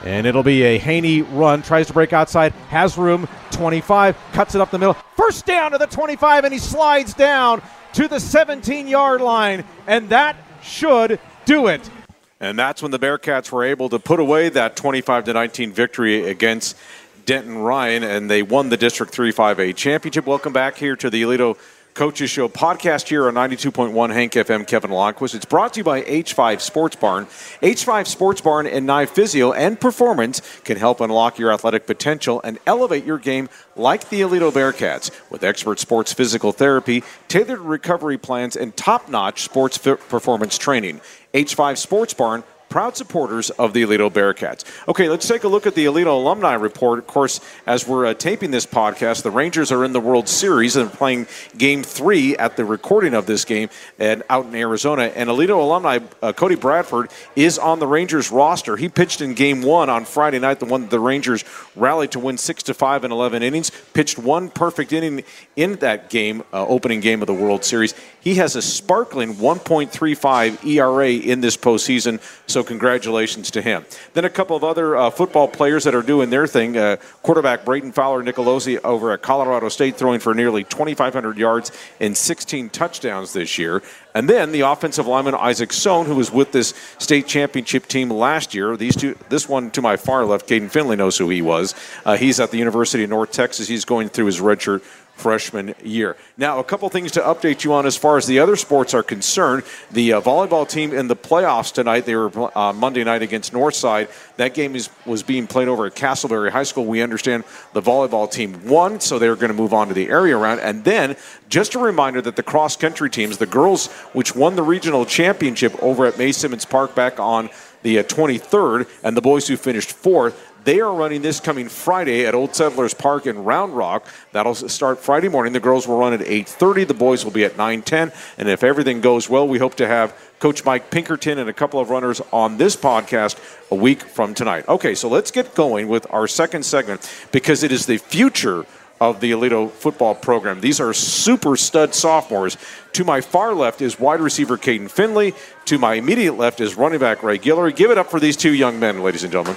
[0.04, 1.62] And it'll be a Hejny run.
[1.62, 3.26] Tries to break outside, has room.
[3.50, 4.94] 25, cuts it up the middle.
[5.16, 7.60] First down to the 25, and he slides down
[7.94, 9.64] to the 17 yard line.
[9.88, 11.90] And that should do it.
[12.38, 16.28] And that's when the Bearcats were able to put away that 25 to 19 victory
[16.28, 16.76] against
[17.24, 20.26] Denton Ryan, and they won the District 3 5A championship.
[20.26, 21.56] Welcome back here to the Aledo
[21.94, 24.66] Coaches Show podcast here on 92.1 Hank FM.
[24.66, 25.34] Kevin Lonnquist.
[25.34, 27.26] It's brought to you by H5 Sports Barn.
[27.26, 32.58] H5 Sports Barn and Knife Physio and Performance can help unlock your athletic potential and
[32.66, 38.56] elevate your game like the Aledo Bearcats with expert sports physical therapy, tailored recovery plans,
[38.56, 41.00] and top-notch sports fi- performance training.
[41.32, 44.64] H5 Sports Barn, proud supporters of the Aledo Bearcats.
[44.88, 46.98] Okay, let's take a look at the Aledo alumni report.
[46.98, 50.76] Of course, as we're uh, taping this podcast, the Rangers are in the World Series
[50.76, 55.04] and playing Game Three at the recording of this game and out in Arizona.
[55.14, 58.76] And Aledo alumni uh, Cody Bradford is on the Rangers roster.
[58.76, 61.44] He pitched in Game One on Friday night, the one the Rangers
[61.76, 63.70] rallied to win six to five in 11 innings.
[63.92, 65.24] Pitched one perfect inning
[65.56, 67.94] in that game, uh, opening game of the World Series.
[68.20, 72.20] He has a sparkling 1.35 ERA in this postseason.
[72.54, 73.84] So congratulations to him.
[74.12, 76.76] Then a couple of other uh, football players that are doing their thing.
[76.76, 82.16] Uh, quarterback Brayden Fowler Nicolosi over at Colorado State throwing for nearly 2,500 yards and
[82.16, 83.82] 16 touchdowns this year.
[84.14, 88.54] And then the offensive lineman Isaac Sohn, who was with this state championship team last
[88.54, 88.76] year.
[88.76, 91.74] These two, this one to my far left, Kaydon Finley knows who he was.
[92.04, 93.66] Uh, he's at the University of North Texas.
[93.66, 96.16] He's going through his redshirt freshman year.
[96.36, 99.02] Now, a couple things to update you on as far as the other sports are
[99.02, 99.62] concerned.
[99.90, 104.10] The uh, volleyball team in the playoffs tonight, they were uh, Monday night against Northside.
[104.36, 106.84] That game is, was being played over at Castleberry High School.
[106.84, 110.36] We understand the volleyball team won, so they're going to move on to the area
[110.36, 110.60] round.
[110.60, 111.16] And then,
[111.48, 115.80] just a reminder that the cross country teams, the girls which won the regional championship
[115.82, 117.48] over at Mae Simmons Park back on
[117.82, 122.26] the uh, 23rd, and the boys who finished fourth, they are running this coming Friday
[122.26, 124.06] at Old Settlers Park in Round Rock.
[124.32, 125.52] That'll start Friday morning.
[125.52, 126.84] The girls will run at 8:30.
[126.84, 128.12] The boys will be at 9:10.
[128.38, 131.80] And if everything goes well, we hope to have Coach Mike Pinkerton and a couple
[131.80, 133.36] of runners on this podcast
[133.70, 134.68] a week from tonight.
[134.68, 138.66] Okay, so let's get going with our second segment because it is the future
[139.00, 140.60] of the Aledo football program.
[140.60, 142.56] These are super stud sophomores.
[142.92, 145.34] To my far left is wide receiver Kaydon Finley.
[145.66, 147.74] To my immediate left is running back Ray Gullory.
[147.74, 149.56] Give it up for these two young men, ladies and gentlemen.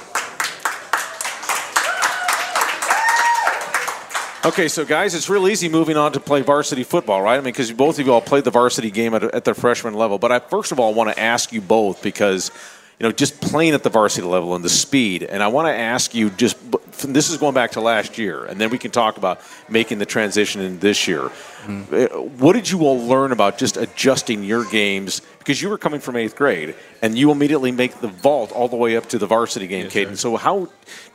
[4.46, 7.34] Okay, so guys, it's real easy moving on to play varsity football, right?
[7.34, 9.96] I mean, because both of you all played the varsity game at, at the freshman
[9.96, 10.20] level.
[10.20, 12.52] But I first of all want to ask you both because
[13.00, 15.24] you know, just playing at the varsity level and the speed.
[15.24, 16.58] And I want to ask you just
[17.04, 20.06] this is going back to last year, and then we can talk about making the
[20.06, 21.30] transition in this year.
[21.66, 22.40] Mm-hmm.
[22.40, 25.22] What did you all learn about just adjusting your games?
[25.38, 28.76] Because you were coming from eighth grade, and you immediately make the vault all the
[28.76, 30.18] way up to the varsity game, yes, Kaydon.
[30.18, 30.70] So, how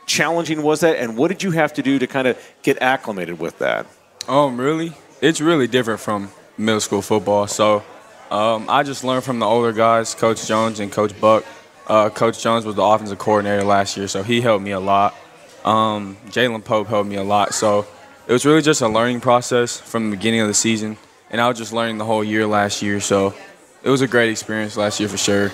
[0.05, 3.39] challenging was that, and what did you have to do to kind of get acclimated
[3.39, 3.85] with that?
[4.27, 7.47] Um, really, it's really different from middle school football.
[7.47, 7.83] So,
[8.31, 11.43] um, I just learned from the older guys, Coach Jones and Coach Buck.
[11.87, 15.15] Uh, Coach Jones was the offensive coordinator last year, so he helped me a lot.
[15.65, 17.53] Um, Jalen Pope helped me a lot.
[17.53, 17.85] So
[18.27, 20.97] it was really just a learning process from the beginning of the season,
[21.29, 22.99] and I was just learning the whole year last year.
[22.99, 23.33] So
[23.83, 25.51] it was a great experience last year for sure.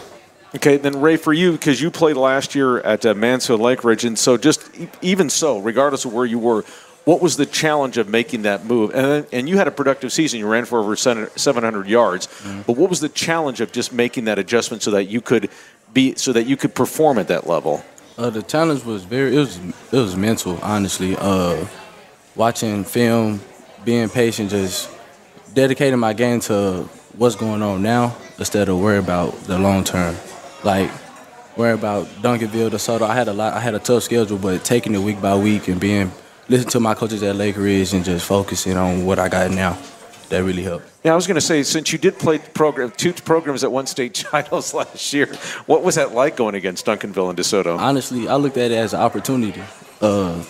[0.56, 4.04] Okay, then Ray, for you, because you played last year at uh, Mansfield Lake Ridge,
[4.06, 4.70] and so just
[5.02, 6.64] even so, regardless of where you were,
[7.06, 8.94] what was the challenge of making that move?
[8.94, 10.40] And and you had a productive season.
[10.40, 12.28] You ran for over 700 yards.
[12.28, 12.62] Mm-hmm.
[12.64, 15.50] But what was the challenge of just making that adjustment so that you could
[15.94, 17.84] be so that you could perform at that level?
[18.18, 21.16] Uh, the challenge was very it was it was mental, honestly.
[21.18, 21.66] Uh,
[22.36, 23.42] watching film,
[23.86, 24.90] being patient, just
[25.54, 26.84] dedicating my game to
[27.18, 30.16] what's going on now instead of worry about the long term.
[30.64, 30.92] Like
[31.56, 33.02] worry about Duncanville, DeSoto.
[33.02, 33.54] I had a lot.
[33.54, 36.12] I had a tough schedule, but taking it week by week and being
[36.50, 39.78] listening to my coaches at Lake Ridge and just focusing on what I got now
[40.30, 40.86] that really helped.
[41.04, 43.88] Yeah, I was going to say, since you did play program, two programs at one
[43.88, 45.28] state titles last year,
[45.66, 47.78] what was that like going against Duncanville and DeSoto?
[47.78, 49.62] Honestly, I looked at it as an opportunity.
[50.02, 50.44] Uh,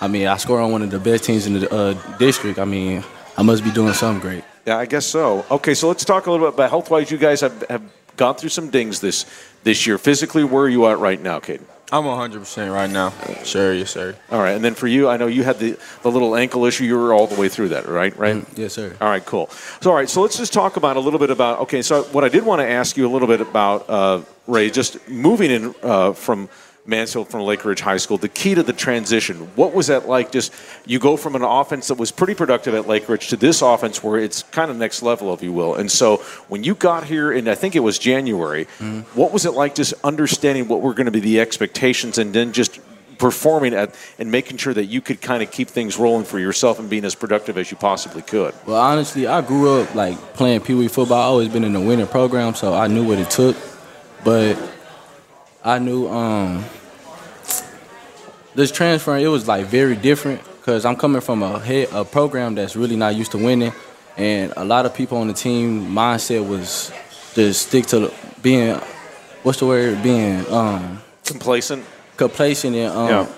[0.00, 2.58] I mean, I scored on one of the best teams in the uh, district.
[2.58, 3.02] I mean,
[3.36, 4.44] I must be doing something great.
[4.66, 5.44] Yeah, I guess so.
[5.50, 7.10] Okay, so let's talk a little bit about health-wise.
[7.10, 7.82] You guys have, have
[8.16, 9.26] gone through some dings this
[9.62, 9.98] this year.
[9.98, 11.64] Physically, where are you at right now, Kaydon?
[11.92, 13.10] I'm 100% right now.
[13.44, 14.16] Sure, yes, sir.
[14.30, 16.84] All right, and then for you, I know you had the, the little ankle issue.
[16.84, 18.16] You were all the way through that, right?
[18.16, 18.36] Right?
[18.36, 18.96] Mm, yes, sir.
[19.00, 19.48] All right, cool.
[19.80, 21.60] So, all right, so let's just talk about a little bit about.
[21.60, 24.70] Okay, so what I did want to ask you a little bit about, uh, Ray,
[24.70, 26.48] just moving in uh, from–
[26.86, 28.18] Mansfield from Lake Ridge High School.
[28.18, 30.30] The key to the transition, what was that like?
[30.30, 30.52] Just
[30.84, 34.02] you go from an offense that was pretty productive at Lake Ridge to this offense
[34.02, 35.74] where it's kind of next level, if you will.
[35.74, 36.18] And so
[36.48, 39.00] when you got here, and I think it was January, mm-hmm.
[39.18, 42.52] what was it like just understanding what were going to be the expectations and then
[42.52, 42.80] just
[43.16, 46.78] performing at and making sure that you could kind of keep things rolling for yourself
[46.78, 48.54] and being as productive as you possibly could?
[48.66, 51.20] Well, honestly, I grew up like playing Pee Wee football.
[51.20, 53.56] I always been in the winter program, so I knew what it took.
[54.22, 54.58] But
[55.64, 56.62] I knew um,
[58.54, 62.54] this transfer it was like very different because I'm coming from a head, a program
[62.54, 63.72] that's really not used to winning,
[64.18, 66.92] and a lot of people on the team mindset was
[67.34, 68.78] just stick to being
[69.42, 71.82] what's the word being um, complacent,
[72.18, 73.28] complacent, and um, yeah.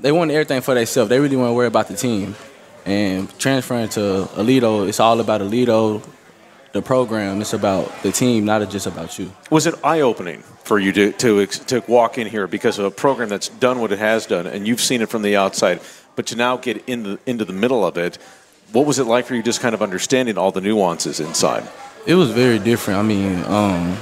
[0.00, 1.10] they wanted everything for themselves.
[1.10, 2.36] They really want to worry about the team.
[2.86, 4.00] And transferring to
[4.32, 6.02] Aledo, it's all about Aledo
[6.72, 7.40] the program.
[7.40, 9.32] It's about the team, not just about you.
[9.50, 12.90] Was it eye opening for you to, to to walk in here because of a
[12.90, 15.80] program that's done what it has done, and you've seen it from the outside,
[16.16, 18.18] but to now get in the, into the middle of it?
[18.72, 21.66] What was it like for you, just kind of understanding all the nuances inside?
[22.06, 23.00] It was very different.
[23.00, 23.96] I mean, um,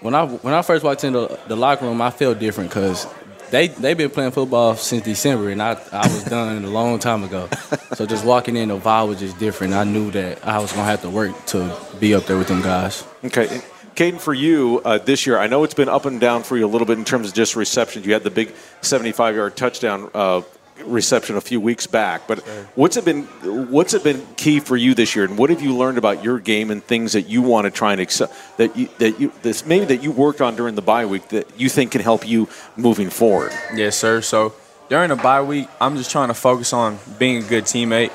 [0.00, 3.06] when I when I first walked into the locker room, I felt different because
[3.52, 7.22] they they've been playing football since December, and I I was done a long time
[7.22, 7.48] ago.
[7.92, 9.74] So just walking in, the vibe was just different.
[9.74, 12.62] I knew that I was gonna have to work to be up there with them
[12.62, 13.04] guys.
[13.22, 13.60] Okay.
[13.94, 16.64] Kaydon, for you uh, this year, I know it's been up and down for you
[16.64, 18.06] a little bit in terms of just receptions.
[18.06, 20.40] You had the big 75 yard touchdown uh,
[20.86, 22.26] reception a few weeks back.
[22.26, 22.40] But
[22.74, 23.24] what's it been?
[23.70, 26.38] What's it been key for you this year, and what have you learned about your
[26.38, 29.66] game and things that you want to try and excel that you that you this
[29.66, 32.48] maybe that you worked on during the bye week that you think can help you
[32.76, 33.52] moving forward?
[33.74, 34.20] Yes, sir.
[34.20, 34.54] So
[34.88, 38.12] during the bye week, I'm just trying to focus on being a good teammate,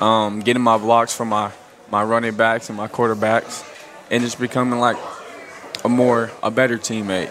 [0.00, 1.52] um, getting my blocks from my
[1.90, 3.64] my running backs and my quarterbacks,
[4.10, 4.96] and just becoming like
[5.84, 7.30] a more a better teammate.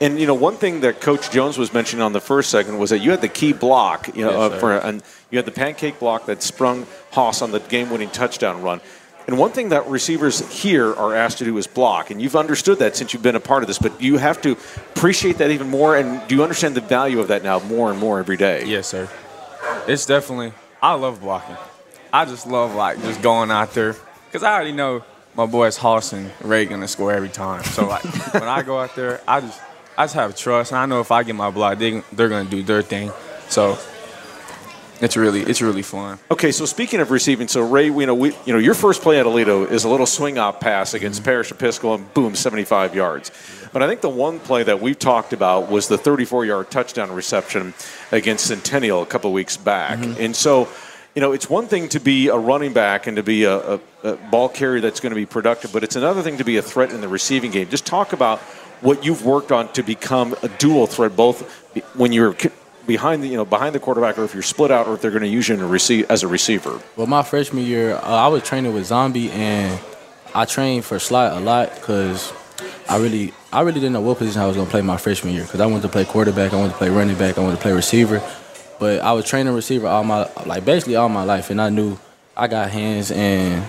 [0.00, 2.90] And you know, one thing that Coach Jones was mentioning on the first segment was
[2.90, 5.52] that you had the key block, you know, Yes, uh, for and you had the
[5.52, 8.80] pancake block that sprung Hauss on the game-winning touchdown run.
[9.26, 12.78] And one thing that receivers here are asked to do is block, and you've understood
[12.78, 13.78] that since you've been a part of this.
[13.78, 17.28] But you have to appreciate that even more, and do you understand the value of
[17.28, 18.64] that now more and more every day?
[18.64, 19.06] Yes, sir.
[19.86, 20.52] It's definitely.
[20.80, 21.56] I love blocking.
[22.10, 26.14] I just love like just going out there because I already know my boys Hauss
[26.14, 27.62] and Ray gonna score every time.
[27.64, 29.60] So like when I go out there, I just
[29.98, 32.48] I just have trust, and I know if I get my block, they they're gonna
[32.48, 33.10] do their thing.
[33.48, 33.76] So
[35.00, 36.20] it's really it's really fun.
[36.30, 39.18] Okay, so speaking of receiving, so Ray, you know, we, you know, your first play
[39.18, 41.30] at Aledo is a little swing out pass against mm-hmm.
[41.30, 43.32] Parish Episcopal, and boom, 75 yards.
[43.72, 47.74] But I think the one play that we've talked about was the 34-yard touchdown reception
[48.12, 49.98] against Centennial a couple weeks back.
[49.98, 50.22] Mm-hmm.
[50.22, 50.68] And so,
[51.18, 53.80] you know, it's one thing to be a running back and to be a, a,
[54.04, 56.62] a ball carrier that's going to be productive, but it's another thing to be a
[56.62, 57.68] threat in the receiving game.
[57.68, 58.38] Just talk about
[58.82, 61.40] what you've worked on to become a dual threat, both
[61.96, 62.36] when you're
[62.86, 65.10] behind the you know behind the quarterback, or if you're split out, or if they're
[65.10, 66.80] going to use you in a receive, as a receiver.
[66.94, 69.76] Well, my freshman year, uh, I was training with Zombie, and
[70.36, 72.32] I trained for slot a lot because
[72.88, 75.34] I really, I really didn't know what position I was going to play my freshman
[75.34, 77.56] year because I wanted to play quarterback, I wanted to play running back, I wanted
[77.56, 78.22] to play receiver.
[78.78, 81.98] But I was training receiver all my, like basically all my life, and I knew
[82.36, 83.64] I got hands and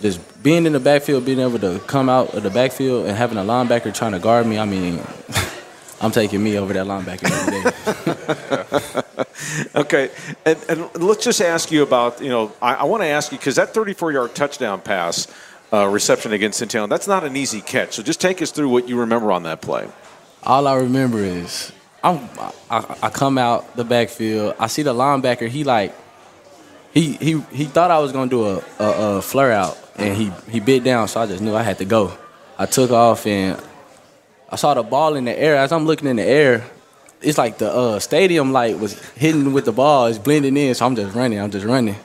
[0.00, 3.38] just being in the backfield, being able to come out of the backfield and having
[3.38, 4.58] a linebacker trying to guard me.
[4.58, 5.00] I mean,
[6.00, 9.02] I'm taking me over that linebacker every day.
[9.74, 10.10] Okay,
[10.44, 13.38] and, and let's just ask you about you know I, I want to ask you
[13.38, 15.26] because that 34-yard touchdown pass
[15.72, 17.94] uh, reception against Centennial that's not an easy catch.
[17.94, 19.88] So just take us through what you remember on that play.
[20.42, 22.28] All I remember is I'm,
[22.70, 24.54] I, I come out the backfield.
[24.58, 25.48] I see the linebacker.
[25.48, 25.94] He like
[26.92, 30.32] he he he thought I was gonna do a, a, a flare out, and he
[30.50, 31.08] he bit down.
[31.08, 32.12] So I just knew I had to go.
[32.58, 33.60] I took off and
[34.48, 35.56] I saw the ball in the air.
[35.56, 36.64] As I'm looking in the air,
[37.20, 40.06] it's like the uh, stadium light was hitting with the ball.
[40.06, 40.74] It's blending in.
[40.74, 41.40] So I'm just running.
[41.40, 41.96] I'm just running,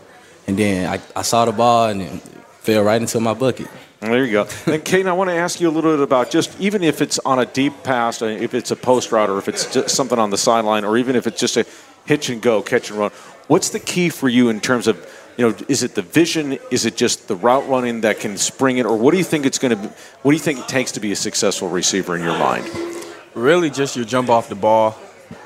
[0.48, 2.22] and then I, I saw the ball and it
[2.62, 3.68] fell right into my bucket.
[4.04, 4.42] There you go.
[4.66, 7.20] And Kaydon, I want to ask you a little bit about just even if it's
[7.20, 10.20] on a deep pass, uh, if it's a post route, or if it's just something
[10.20, 11.66] on the sideline, or even if it's just a
[12.06, 13.12] hitch and go, catch and run.
[13.48, 14.98] What's the key for you in terms of,
[15.38, 16.60] you know, is it the vision?
[16.70, 19.46] Is it just the route running that can spring it, or what do you think
[19.46, 19.88] it's going to?
[19.88, 22.70] be What do you think it takes to be a successful receiver in your mind?
[23.34, 24.98] really just your jump off the ball.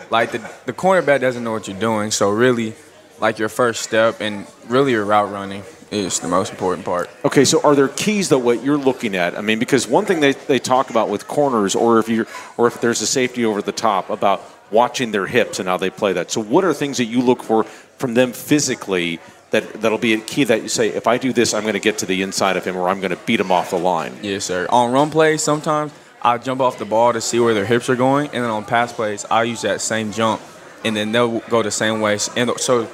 [0.10, 2.74] Like the the cornerback doesn't know what you're doing, so really,
[3.20, 7.10] like your first step and really your route running is the most important part.
[7.23, 9.38] Okay, so are there keys though what you're looking at?
[9.38, 12.26] I mean, because one thing they, they talk about with corners, or if you
[12.58, 15.89] or if there's a safety over the top, about watching their hips and how they
[15.89, 16.32] play that.
[16.32, 19.19] So, what are things that you look for from them physically
[19.52, 21.80] that that'll be a key that you say, if I do this, I'm going to
[21.80, 24.13] get to the inside of him, or I'm going to beat him off the line.
[24.21, 24.67] Yes, sir.
[24.69, 27.95] On run plays, sometimes I'll jump off the ball to see where their hips are
[27.95, 30.41] going, and then on pass plays, I'll use that same jump,
[30.84, 32.17] and then they'll go the same way.
[32.36, 32.89] And so,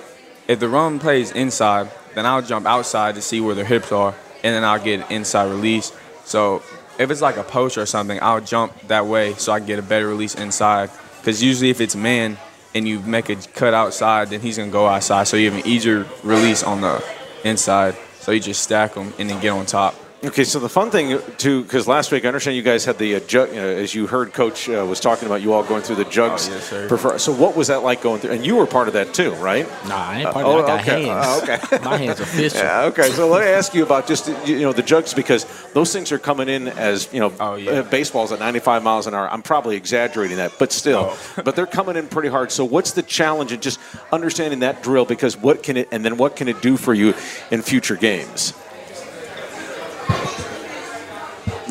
[0.48, 4.16] if the run plays inside, then I'll jump outside to see where their hips are,
[4.44, 5.92] and then I'll get inside release.
[6.26, 6.64] So,
[7.00, 9.80] if it's like a post or something, I'll jump that way so I can get
[9.80, 10.92] a better release inside.
[11.20, 12.38] Because usually, if it's man
[12.76, 15.28] and you make a cut outside, then he's gonna go outside.
[15.28, 17.04] So you have an easier release on the
[17.44, 17.96] inside.
[18.20, 19.96] So you just stack them and then get on top.
[20.26, 23.16] Okay, so the fun thing too, because last week I understand you guys had the
[23.16, 25.98] uh, jug, uh, as you heard Coach uh, was talking about, you all going through
[25.98, 26.48] the jugs.
[26.48, 28.32] Oh, yes, prefer- so what was that like going through?
[28.32, 29.68] And you were part of that too, right?
[29.86, 30.80] Nah, I ain't part oh, of that.
[30.80, 31.06] I got okay.
[31.08, 31.26] hands.
[31.28, 31.44] Oh,
[31.76, 31.84] okay.
[31.84, 32.60] My hands official.
[32.60, 33.10] Yeah, okay.
[33.10, 36.20] So let me ask you about just you know the jugs because those things are
[36.20, 37.72] coming in as you know Oh, yeah.
[37.72, 39.30] uh, baseballs at 95 miles an hour.
[39.30, 41.42] I'm probably exaggerating that, but still, Oh.
[41.44, 42.50] but they're coming in pretty hard.
[42.50, 43.78] So what's the challenge in just
[44.14, 45.04] understanding that drill?
[45.04, 47.14] Because what can it and then what can it do for you
[47.52, 48.54] in future games?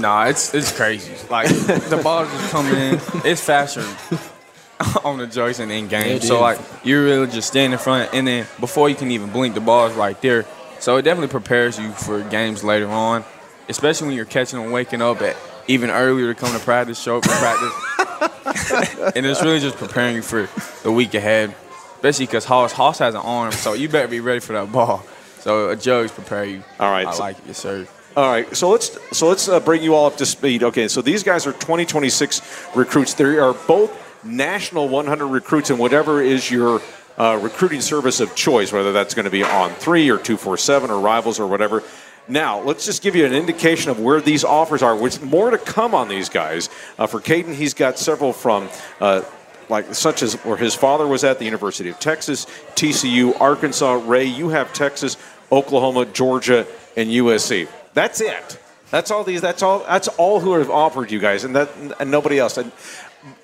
[0.03, 1.15] Nah, it's it's crazy.
[1.31, 3.01] Like the ball's just coming in.
[3.25, 3.83] It's faster
[5.05, 6.21] on the joints and in game.
[6.21, 9.55] So like you're really just standing in front, and then before you can even blink,
[9.55, 10.45] the ball is right there.
[10.81, 13.25] So it definitely prepares you for games later on,
[13.69, 15.37] especially when you're catching and waking up at
[15.69, 20.17] even earlier to come to practice, show up to practice, and it's really just preparing
[20.17, 20.49] you for
[20.83, 21.55] the week ahead.
[21.95, 25.05] Especially because Hauss Hauss has an arm, so you better be ready for that ball.
[25.39, 26.65] So a jug's prepare you.
[26.81, 27.87] All right, I so- like it, yes, sir.
[28.15, 30.63] All right, so let's so let's uh, bring you all up to speed.
[30.63, 32.43] Okay, so these guys are 2026
[32.75, 33.15] recruits.
[33.15, 33.91] They are both
[34.23, 36.83] national 100 recruits, and whatever is your
[37.17, 41.41] uh, recruiting service of choice, whether that's going to be On3 or 247 or rivals
[41.41, 41.83] or whatever.
[42.29, 44.95] Now, let's just give you an indication of where these offers are.
[44.95, 46.69] With more to come on these guys.
[46.99, 48.69] Uh, for Kaydon, he's got several from.
[49.01, 49.23] Uh,
[49.71, 52.45] like such as where his father was at the University of Texas,
[52.75, 54.03] TCU, Arkansas.
[54.05, 55.17] Ray, you have Texas,
[55.51, 57.69] Oklahoma, Georgia, and USC.
[57.95, 58.59] That's it.
[58.91, 59.41] That's all these.
[59.41, 59.81] That's all.
[59.81, 62.59] That's all who have offered you guys, and that and nobody else.
[62.59, 62.73] And,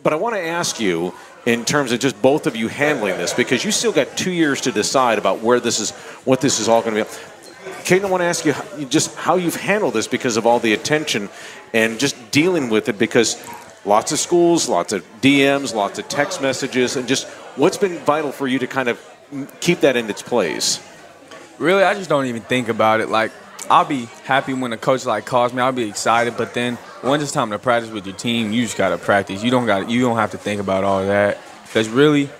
[0.02, 1.14] but I want to ask you
[1.46, 4.60] in terms of just both of you handling this because you still got two years
[4.60, 5.92] to decide about where this is,
[6.26, 7.10] what this is all going to be.
[7.84, 8.54] Kaydon, I want to ask you
[8.86, 11.30] just how you've handled this because of all the attention
[11.72, 13.42] and just dealing with it because
[13.86, 17.26] lots of schools, lots of DMs, lots of text messages, and just
[17.56, 19.00] what's been vital for you to kind of
[19.60, 20.80] keep that in its place.
[21.58, 23.08] Really, I just don't even think about it.
[23.08, 23.32] Like,
[23.70, 25.60] I'll be happy when a coach like calls me.
[25.60, 28.76] I'll be excited, but then when it's time to practice with your team, you just
[28.76, 29.42] gotta practice.
[29.44, 32.30] You don't got you don't have to think about all that because really,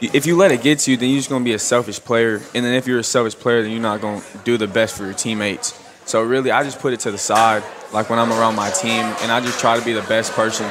[0.00, 2.36] if you let it get to you, then you're just gonna be a selfish player.
[2.54, 5.04] And then if you're a selfish player, then you're not gonna do the best for
[5.04, 5.78] your teammates.
[6.06, 7.62] So really, I just put it to the side,
[7.92, 10.70] like when I'm around my team, and I just try to be the best person,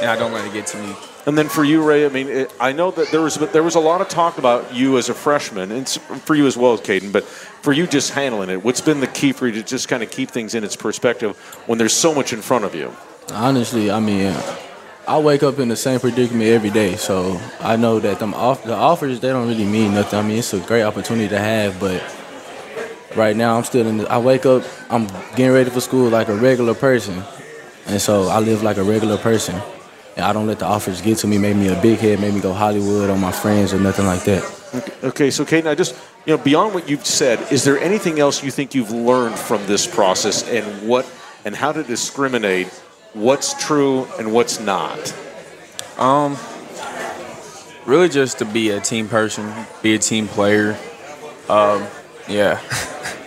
[0.00, 0.94] and I don't let it get to me.
[1.30, 3.76] And then for you, Ray, I mean, it, I know that there was there was
[3.76, 7.12] a lot of talk about you as a freshman, and for you as well Kaydon.
[7.12, 10.02] But for you, just handling it, what's been the key for you to just kind
[10.02, 11.36] of keep things in its perspective
[11.68, 12.92] when there's so much in front of you?
[13.32, 14.34] Honestly, I mean,
[15.06, 18.64] I wake up in the same predicament every day, so I know that them off
[18.64, 20.18] the offers they don't really mean nothing.
[20.18, 22.02] I mean, it's a great opportunity to have, but
[23.14, 23.98] right now I'm still in.
[23.98, 25.06] The, I wake up, I'm
[25.36, 27.22] getting ready for school like a regular person,
[27.86, 29.62] and so I live like a regular person,
[30.16, 32.34] and I don't let the offers get to me, made me a big head, made
[32.34, 34.42] me go Hollywood on my friends or nothing like that.
[35.02, 35.96] Okay, so Kaydon, I just
[36.26, 39.66] you know beyond what you've said, is there anything else you think you've learned from
[39.66, 41.10] this process, and what
[41.44, 42.68] and how to discriminate
[43.12, 45.14] what's true and what's not?
[45.98, 46.36] Um,
[47.86, 49.52] really, just to be a team person,
[49.82, 50.78] be a team player.
[51.48, 51.86] Um,
[52.28, 52.60] yeah.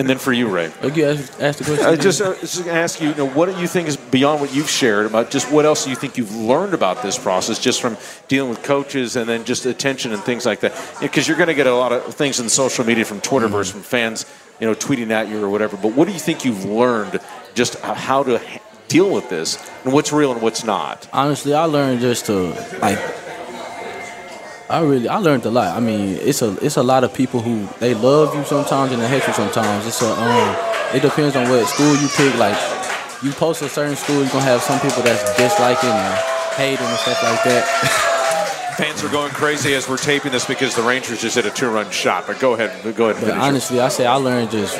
[0.00, 0.72] And then for you, Ray.
[0.82, 1.86] Okay, ask, ask the question.
[1.86, 4.40] I just, uh, just gonna ask you, you know, what do you think is beyond
[4.40, 7.58] what you've shared about just what else do you think you've learned about this process
[7.58, 10.72] just from dealing with coaches and then just attention and things like that?
[11.02, 13.82] Because you're going to get a lot of things in social media from Twitterverse from
[13.82, 14.24] fans,
[14.58, 15.76] you know, tweeting at you or whatever.
[15.76, 17.20] But what do you think you've learned
[17.54, 21.08] just how to h- deal with this and what's real and what's not?
[21.12, 22.98] honestly, I learned just to like.
[24.70, 25.76] I really, I learned a lot.
[25.76, 29.02] I mean, it's a, it's a lot of people who they love you sometimes and
[29.02, 29.84] they hate you sometimes.
[29.84, 30.56] It's a, um,
[30.94, 32.38] it depends on what school you pick.
[32.38, 32.56] Like,
[33.20, 36.14] you post a certain school, you're gonna have some people that's disliking and
[36.54, 38.74] hating and stuff like that.
[38.78, 41.90] Fans are going crazy as we're taping this because the Rangers just hit a two-run
[41.90, 42.28] shot.
[42.28, 43.20] But go ahead, go ahead.
[43.26, 44.78] But honestly, I say I learned just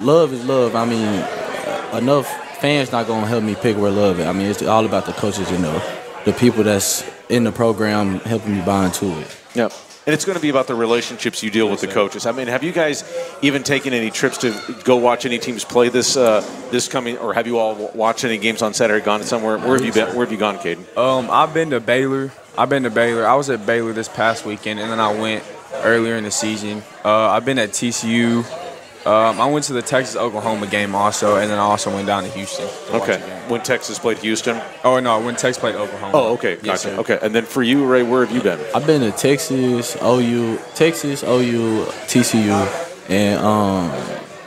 [0.00, 0.76] love is love.
[0.76, 1.08] I mean,
[1.98, 2.28] enough
[2.58, 4.26] fans not gonna help me pick where I love is.
[4.26, 5.82] I mean, it's all about the coaches you know,
[6.26, 7.02] the people that's
[7.32, 9.36] in the program helping me buy into it.
[9.54, 9.72] Yep.
[10.04, 12.26] And it's going to be about the relationships you deal with the coaches.
[12.26, 13.04] I mean, have you guys
[13.40, 14.52] even taken any trips to
[14.84, 16.40] go watch any teams play this uh,
[16.72, 19.02] this coming, or have you all watched any games on Saturday?
[19.04, 19.58] Gone somewhere?
[19.58, 20.08] Where have you been?
[20.16, 20.96] Where have you gone, Kaydon?
[20.96, 22.32] Um, I've been to Baylor.
[22.58, 23.26] I've been to Baylor.
[23.26, 25.44] I was at Baylor this past weekend, and then I went
[25.84, 26.82] earlier in the season.
[27.04, 28.44] Uh, I've been at TCU.
[29.04, 32.22] Um, I went to the Texas Oklahoma game also, and then I also went down
[32.22, 32.68] to Houston.
[32.68, 33.18] to Okay.
[33.48, 34.60] When Texas played Houston.
[34.84, 36.12] Oh no, when Texas played Oklahoma.
[36.14, 36.56] Oh, okay.
[36.56, 36.78] Gotcha.
[36.78, 36.96] sir.
[36.98, 37.18] okay.
[37.20, 38.60] And then for you, Ray, where have you been?
[38.74, 43.90] I've been to Texas, OU, Texas, OU, TCU, and um,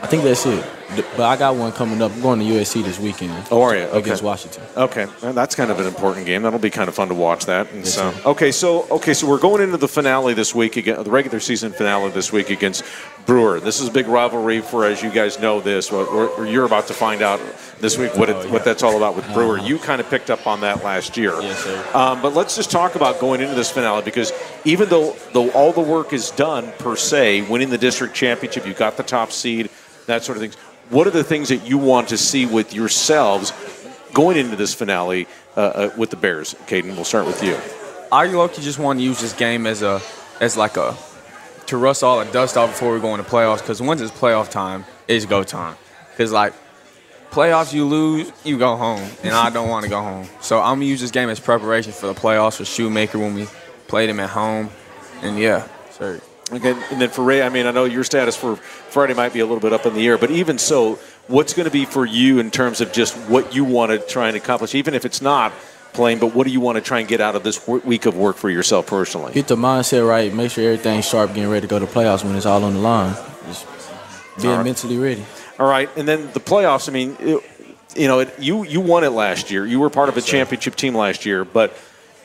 [0.02, 0.64] I think that's it.
[0.88, 2.12] But I got one coming up.
[2.12, 3.32] I'm going to USC this weekend.
[3.50, 3.82] Oh, are you?
[3.82, 3.98] Okay.
[3.98, 4.62] Against Washington.
[4.76, 6.42] Okay, well, that's kind of an important game.
[6.42, 7.70] That'll be kind of fun to watch that.
[7.72, 11.10] And so, okay, so okay, so we're going into the finale this week again, the
[11.10, 12.84] regular season finale this week against
[13.26, 13.58] Brewer.
[13.58, 15.90] This is a big rivalry for, as you guys know, this.
[15.90, 17.40] We're, you're about to find out
[17.80, 19.58] this week what it, what that's all about with Brewer.
[19.58, 21.32] You kind of picked up on that last year.
[21.40, 21.90] Yes, sir.
[21.94, 24.32] Um, but let's just talk about going into this finale because
[24.64, 28.74] even though though all the work is done per se, winning the district championship, you
[28.74, 29.68] got the top seed,
[30.06, 30.56] that sort of things.
[30.88, 33.52] What are the things that you want to see with yourselves
[34.14, 35.26] going into this finale
[35.56, 36.54] uh, uh, with the Bears?
[36.66, 37.56] Kaydon, we'll start with you.
[38.12, 40.00] I low-key just want to use this game as a
[40.40, 40.96] as like a
[41.66, 43.58] to rust all the dust off before we go into playoffs.
[43.58, 45.76] Because once it's playoff time, it's go time.
[46.12, 46.52] Because like
[47.32, 50.28] playoffs, you lose, you go home, and I don't want to go home.
[50.40, 53.48] So I'm gonna use this game as preparation for the playoffs for Shoemaker when we
[53.88, 54.70] played him at home,
[55.22, 56.20] and yeah, sir.
[56.52, 59.40] Okay, and then for Ray, I mean, I know your status for Friday might be
[59.40, 60.94] a little bit up in the air, but even so,
[61.26, 64.28] what's going to be for you in terms of just what you want to try
[64.28, 65.52] and accomplish, even if it's not
[65.92, 68.16] playing, but what do you want to try and get out of this week of
[68.16, 69.32] work for yourself personally?
[69.32, 72.36] Get the mindset right, make sure everything's sharp, getting ready to go to playoffs when
[72.36, 73.16] it's all on the line.
[73.46, 73.66] Just
[74.40, 74.64] being right.
[74.64, 75.24] mentally ready.
[75.58, 76.88] All right, and then the playoffs.
[76.88, 77.42] I mean, it,
[77.96, 79.66] you know, it, you you won it last year.
[79.66, 81.76] You were part of a championship team last year, but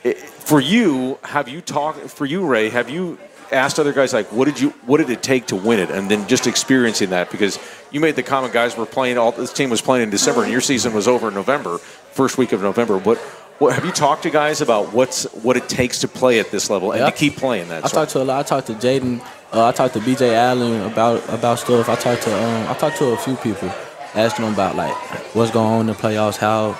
[0.04, 1.98] it, for you, have you talked?
[2.10, 3.18] For you, Ray, have you
[3.52, 6.10] asked other guys like, what did you, what did it take to win it, and
[6.10, 7.58] then just experiencing that because
[7.90, 10.50] you made the comment, guys were playing all this team was playing in December, and
[10.50, 12.98] your season was over in November, first week of November.
[12.98, 13.18] What
[13.62, 16.68] what, have you talked to guys about what's what it takes to play at this
[16.68, 17.84] level and yeah, to keep playing that?
[17.84, 18.40] I talked to a lot.
[18.40, 19.20] I talked to Jaden.
[19.52, 21.88] Uh, I talked to BJ Allen about about stuff.
[21.88, 23.70] I talked to um, I talked to a few people,
[24.14, 24.94] asking them about like
[25.34, 26.38] what's going on in the playoffs.
[26.38, 26.76] How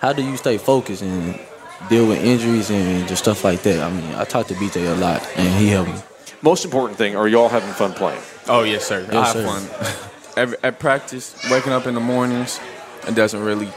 [0.00, 1.40] how do you stay focused and
[1.88, 3.80] deal with injuries and just stuff like that?
[3.80, 6.07] I mean, I talked to BJ a lot, and he helped me.
[6.42, 8.20] Most important thing: Are you all having fun playing?
[8.48, 9.00] Oh yes, sir.
[9.10, 9.46] Yes, I have sir.
[9.46, 10.10] fun.
[10.36, 12.60] Every, at practice, waking up in the mornings,
[13.08, 13.68] it doesn't really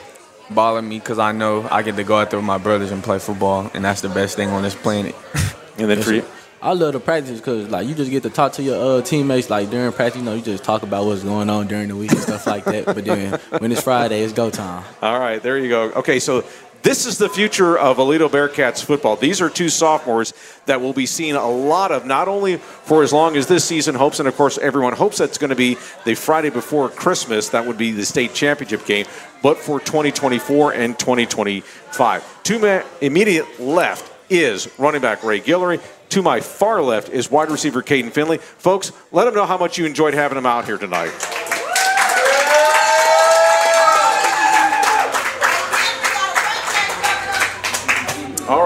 [0.52, 3.04] bother me because I know I get to go out there with my brothers and
[3.04, 5.16] play football, and that's the best thing on this planet.
[5.78, 6.26] and then for you.
[6.64, 9.50] I love the practice because like you just get to talk to your uh, teammates
[9.50, 10.20] like during practice.
[10.20, 12.66] You know, you just talk about what's going on during the week and stuff like
[12.66, 12.86] that.
[12.86, 14.84] But then when it's Friday, it's go time.
[15.02, 15.92] All right, there you go.
[15.94, 16.44] Okay, so
[16.84, 19.16] this is the future of Aledo Bearcats football.
[19.16, 20.34] These are two sophomores
[20.66, 23.96] that will be seeing a lot of, not only for as long as this season
[23.96, 27.66] hopes, and of course everyone hopes that's going to be the Friday before Christmas, that
[27.66, 29.06] would be the state championship game,
[29.44, 32.44] but for 2024 and 2025.
[32.44, 35.82] To my immediate left is running back Ray Gullory.
[36.10, 38.38] To my far left is wide receiver Kaydon Finley.
[38.38, 41.41] Folks, let them know how much you enjoyed having them out here tonight.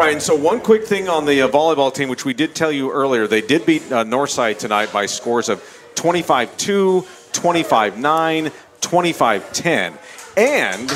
[0.06, 2.72] Right, and so one quick thing on the uh, volleyball team, which we did tell
[2.72, 5.64] you earlier, they did beat uh, Northside tonight by scores of
[5.96, 8.52] 25 2, 25 9,
[8.82, 9.94] 25 10.
[10.38, 10.92] And.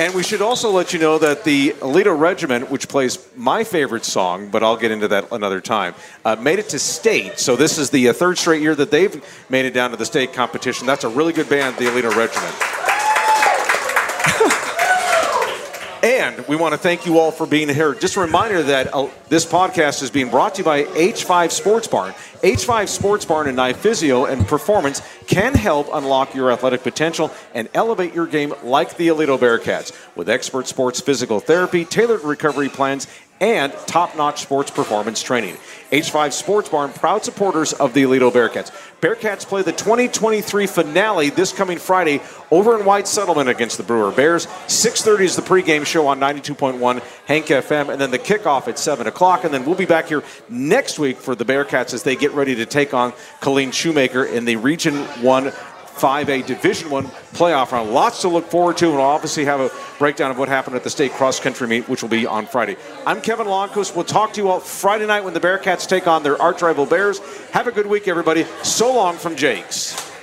[0.00, 4.04] And we should also let you know that the Aledo Regiment, which plays my favorite
[4.04, 5.94] song, but I'll get into that another time,
[6.24, 7.40] uh, made it to state.
[7.40, 10.06] So this is the uh, third straight year that they've made it down to the
[10.06, 10.86] state competition.
[10.86, 12.97] That's a really good band, the Aledo Regiment.
[16.02, 17.92] And we want to thank you all for being here.
[17.92, 21.88] Just a reminder that uh, this podcast is being brought to you by H5 Sports
[21.88, 22.12] Barn.
[22.42, 27.68] H5 Sports Barn and Knife Physio and Performance can help unlock your athletic potential and
[27.74, 29.92] elevate your game like the Aledo Bearcats.
[30.14, 33.08] With expert sports physical therapy, tailored recovery plans,
[33.40, 35.56] and top notch sports performance training.
[35.90, 38.70] H5 Sports Barn, proud supporters of the Aledo Bearcats.
[39.00, 42.20] Bearcats play the 2023 finale this coming Friday
[42.50, 44.46] over in White Settlement against the Brewer Bears.
[44.66, 49.06] 6.30 is the pregame show on 92.1 Hank FM, and then the kickoff at 7
[49.06, 49.44] o'clock.
[49.44, 52.54] And then we'll be back here next week for the Bearcats as they get ready
[52.56, 55.52] to take on Killeen Shoemaker in the Region 1
[55.98, 57.90] 5A Division One playoff round.
[57.90, 60.84] Lots to look forward to, and we'll obviously have a breakdown of what happened at
[60.84, 62.76] the state cross country meet, which will be on Friday.
[63.06, 63.94] I'm Kevin Lonnquist.
[63.94, 66.86] We'll talk to you all Friday night when the Bearcats take on their arch rival
[66.86, 67.18] Bears.
[67.50, 68.44] Have a good week, everybody.
[68.62, 70.17] So long from Jake's.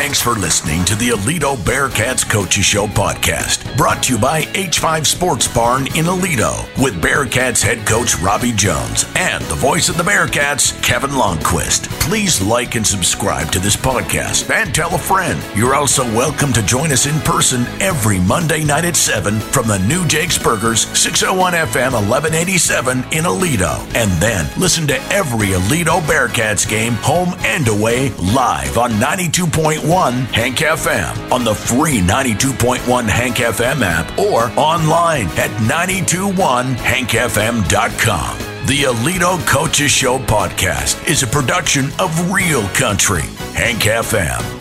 [0.00, 5.04] Thanks for listening to the Aledo Bearcats Coaches Show podcast, brought to you by H5
[5.04, 10.02] Sports Barn in Aledo, with Bearcats head coach Robby Jones and the voice of the
[10.02, 11.90] Bearcats, Kevin Lonnquist.
[12.00, 15.38] Please like and subscribe to this podcast and tell a friend.
[15.54, 19.80] You're also welcome to join us in person every Monday night at 7 from the
[19.80, 23.78] new Jake's Burgers, 601 FM 1187 in Aledo.
[23.94, 30.58] And then listen to every Aledo Bearcats game, home and away, live on 92.1 Hank
[30.58, 38.38] FM on the free 92.1 Hank FM app or online at 921hankfm.com.
[38.66, 43.24] The Aledo Coaches Show podcast is a production of Real Country,
[43.54, 44.59] Hank FM.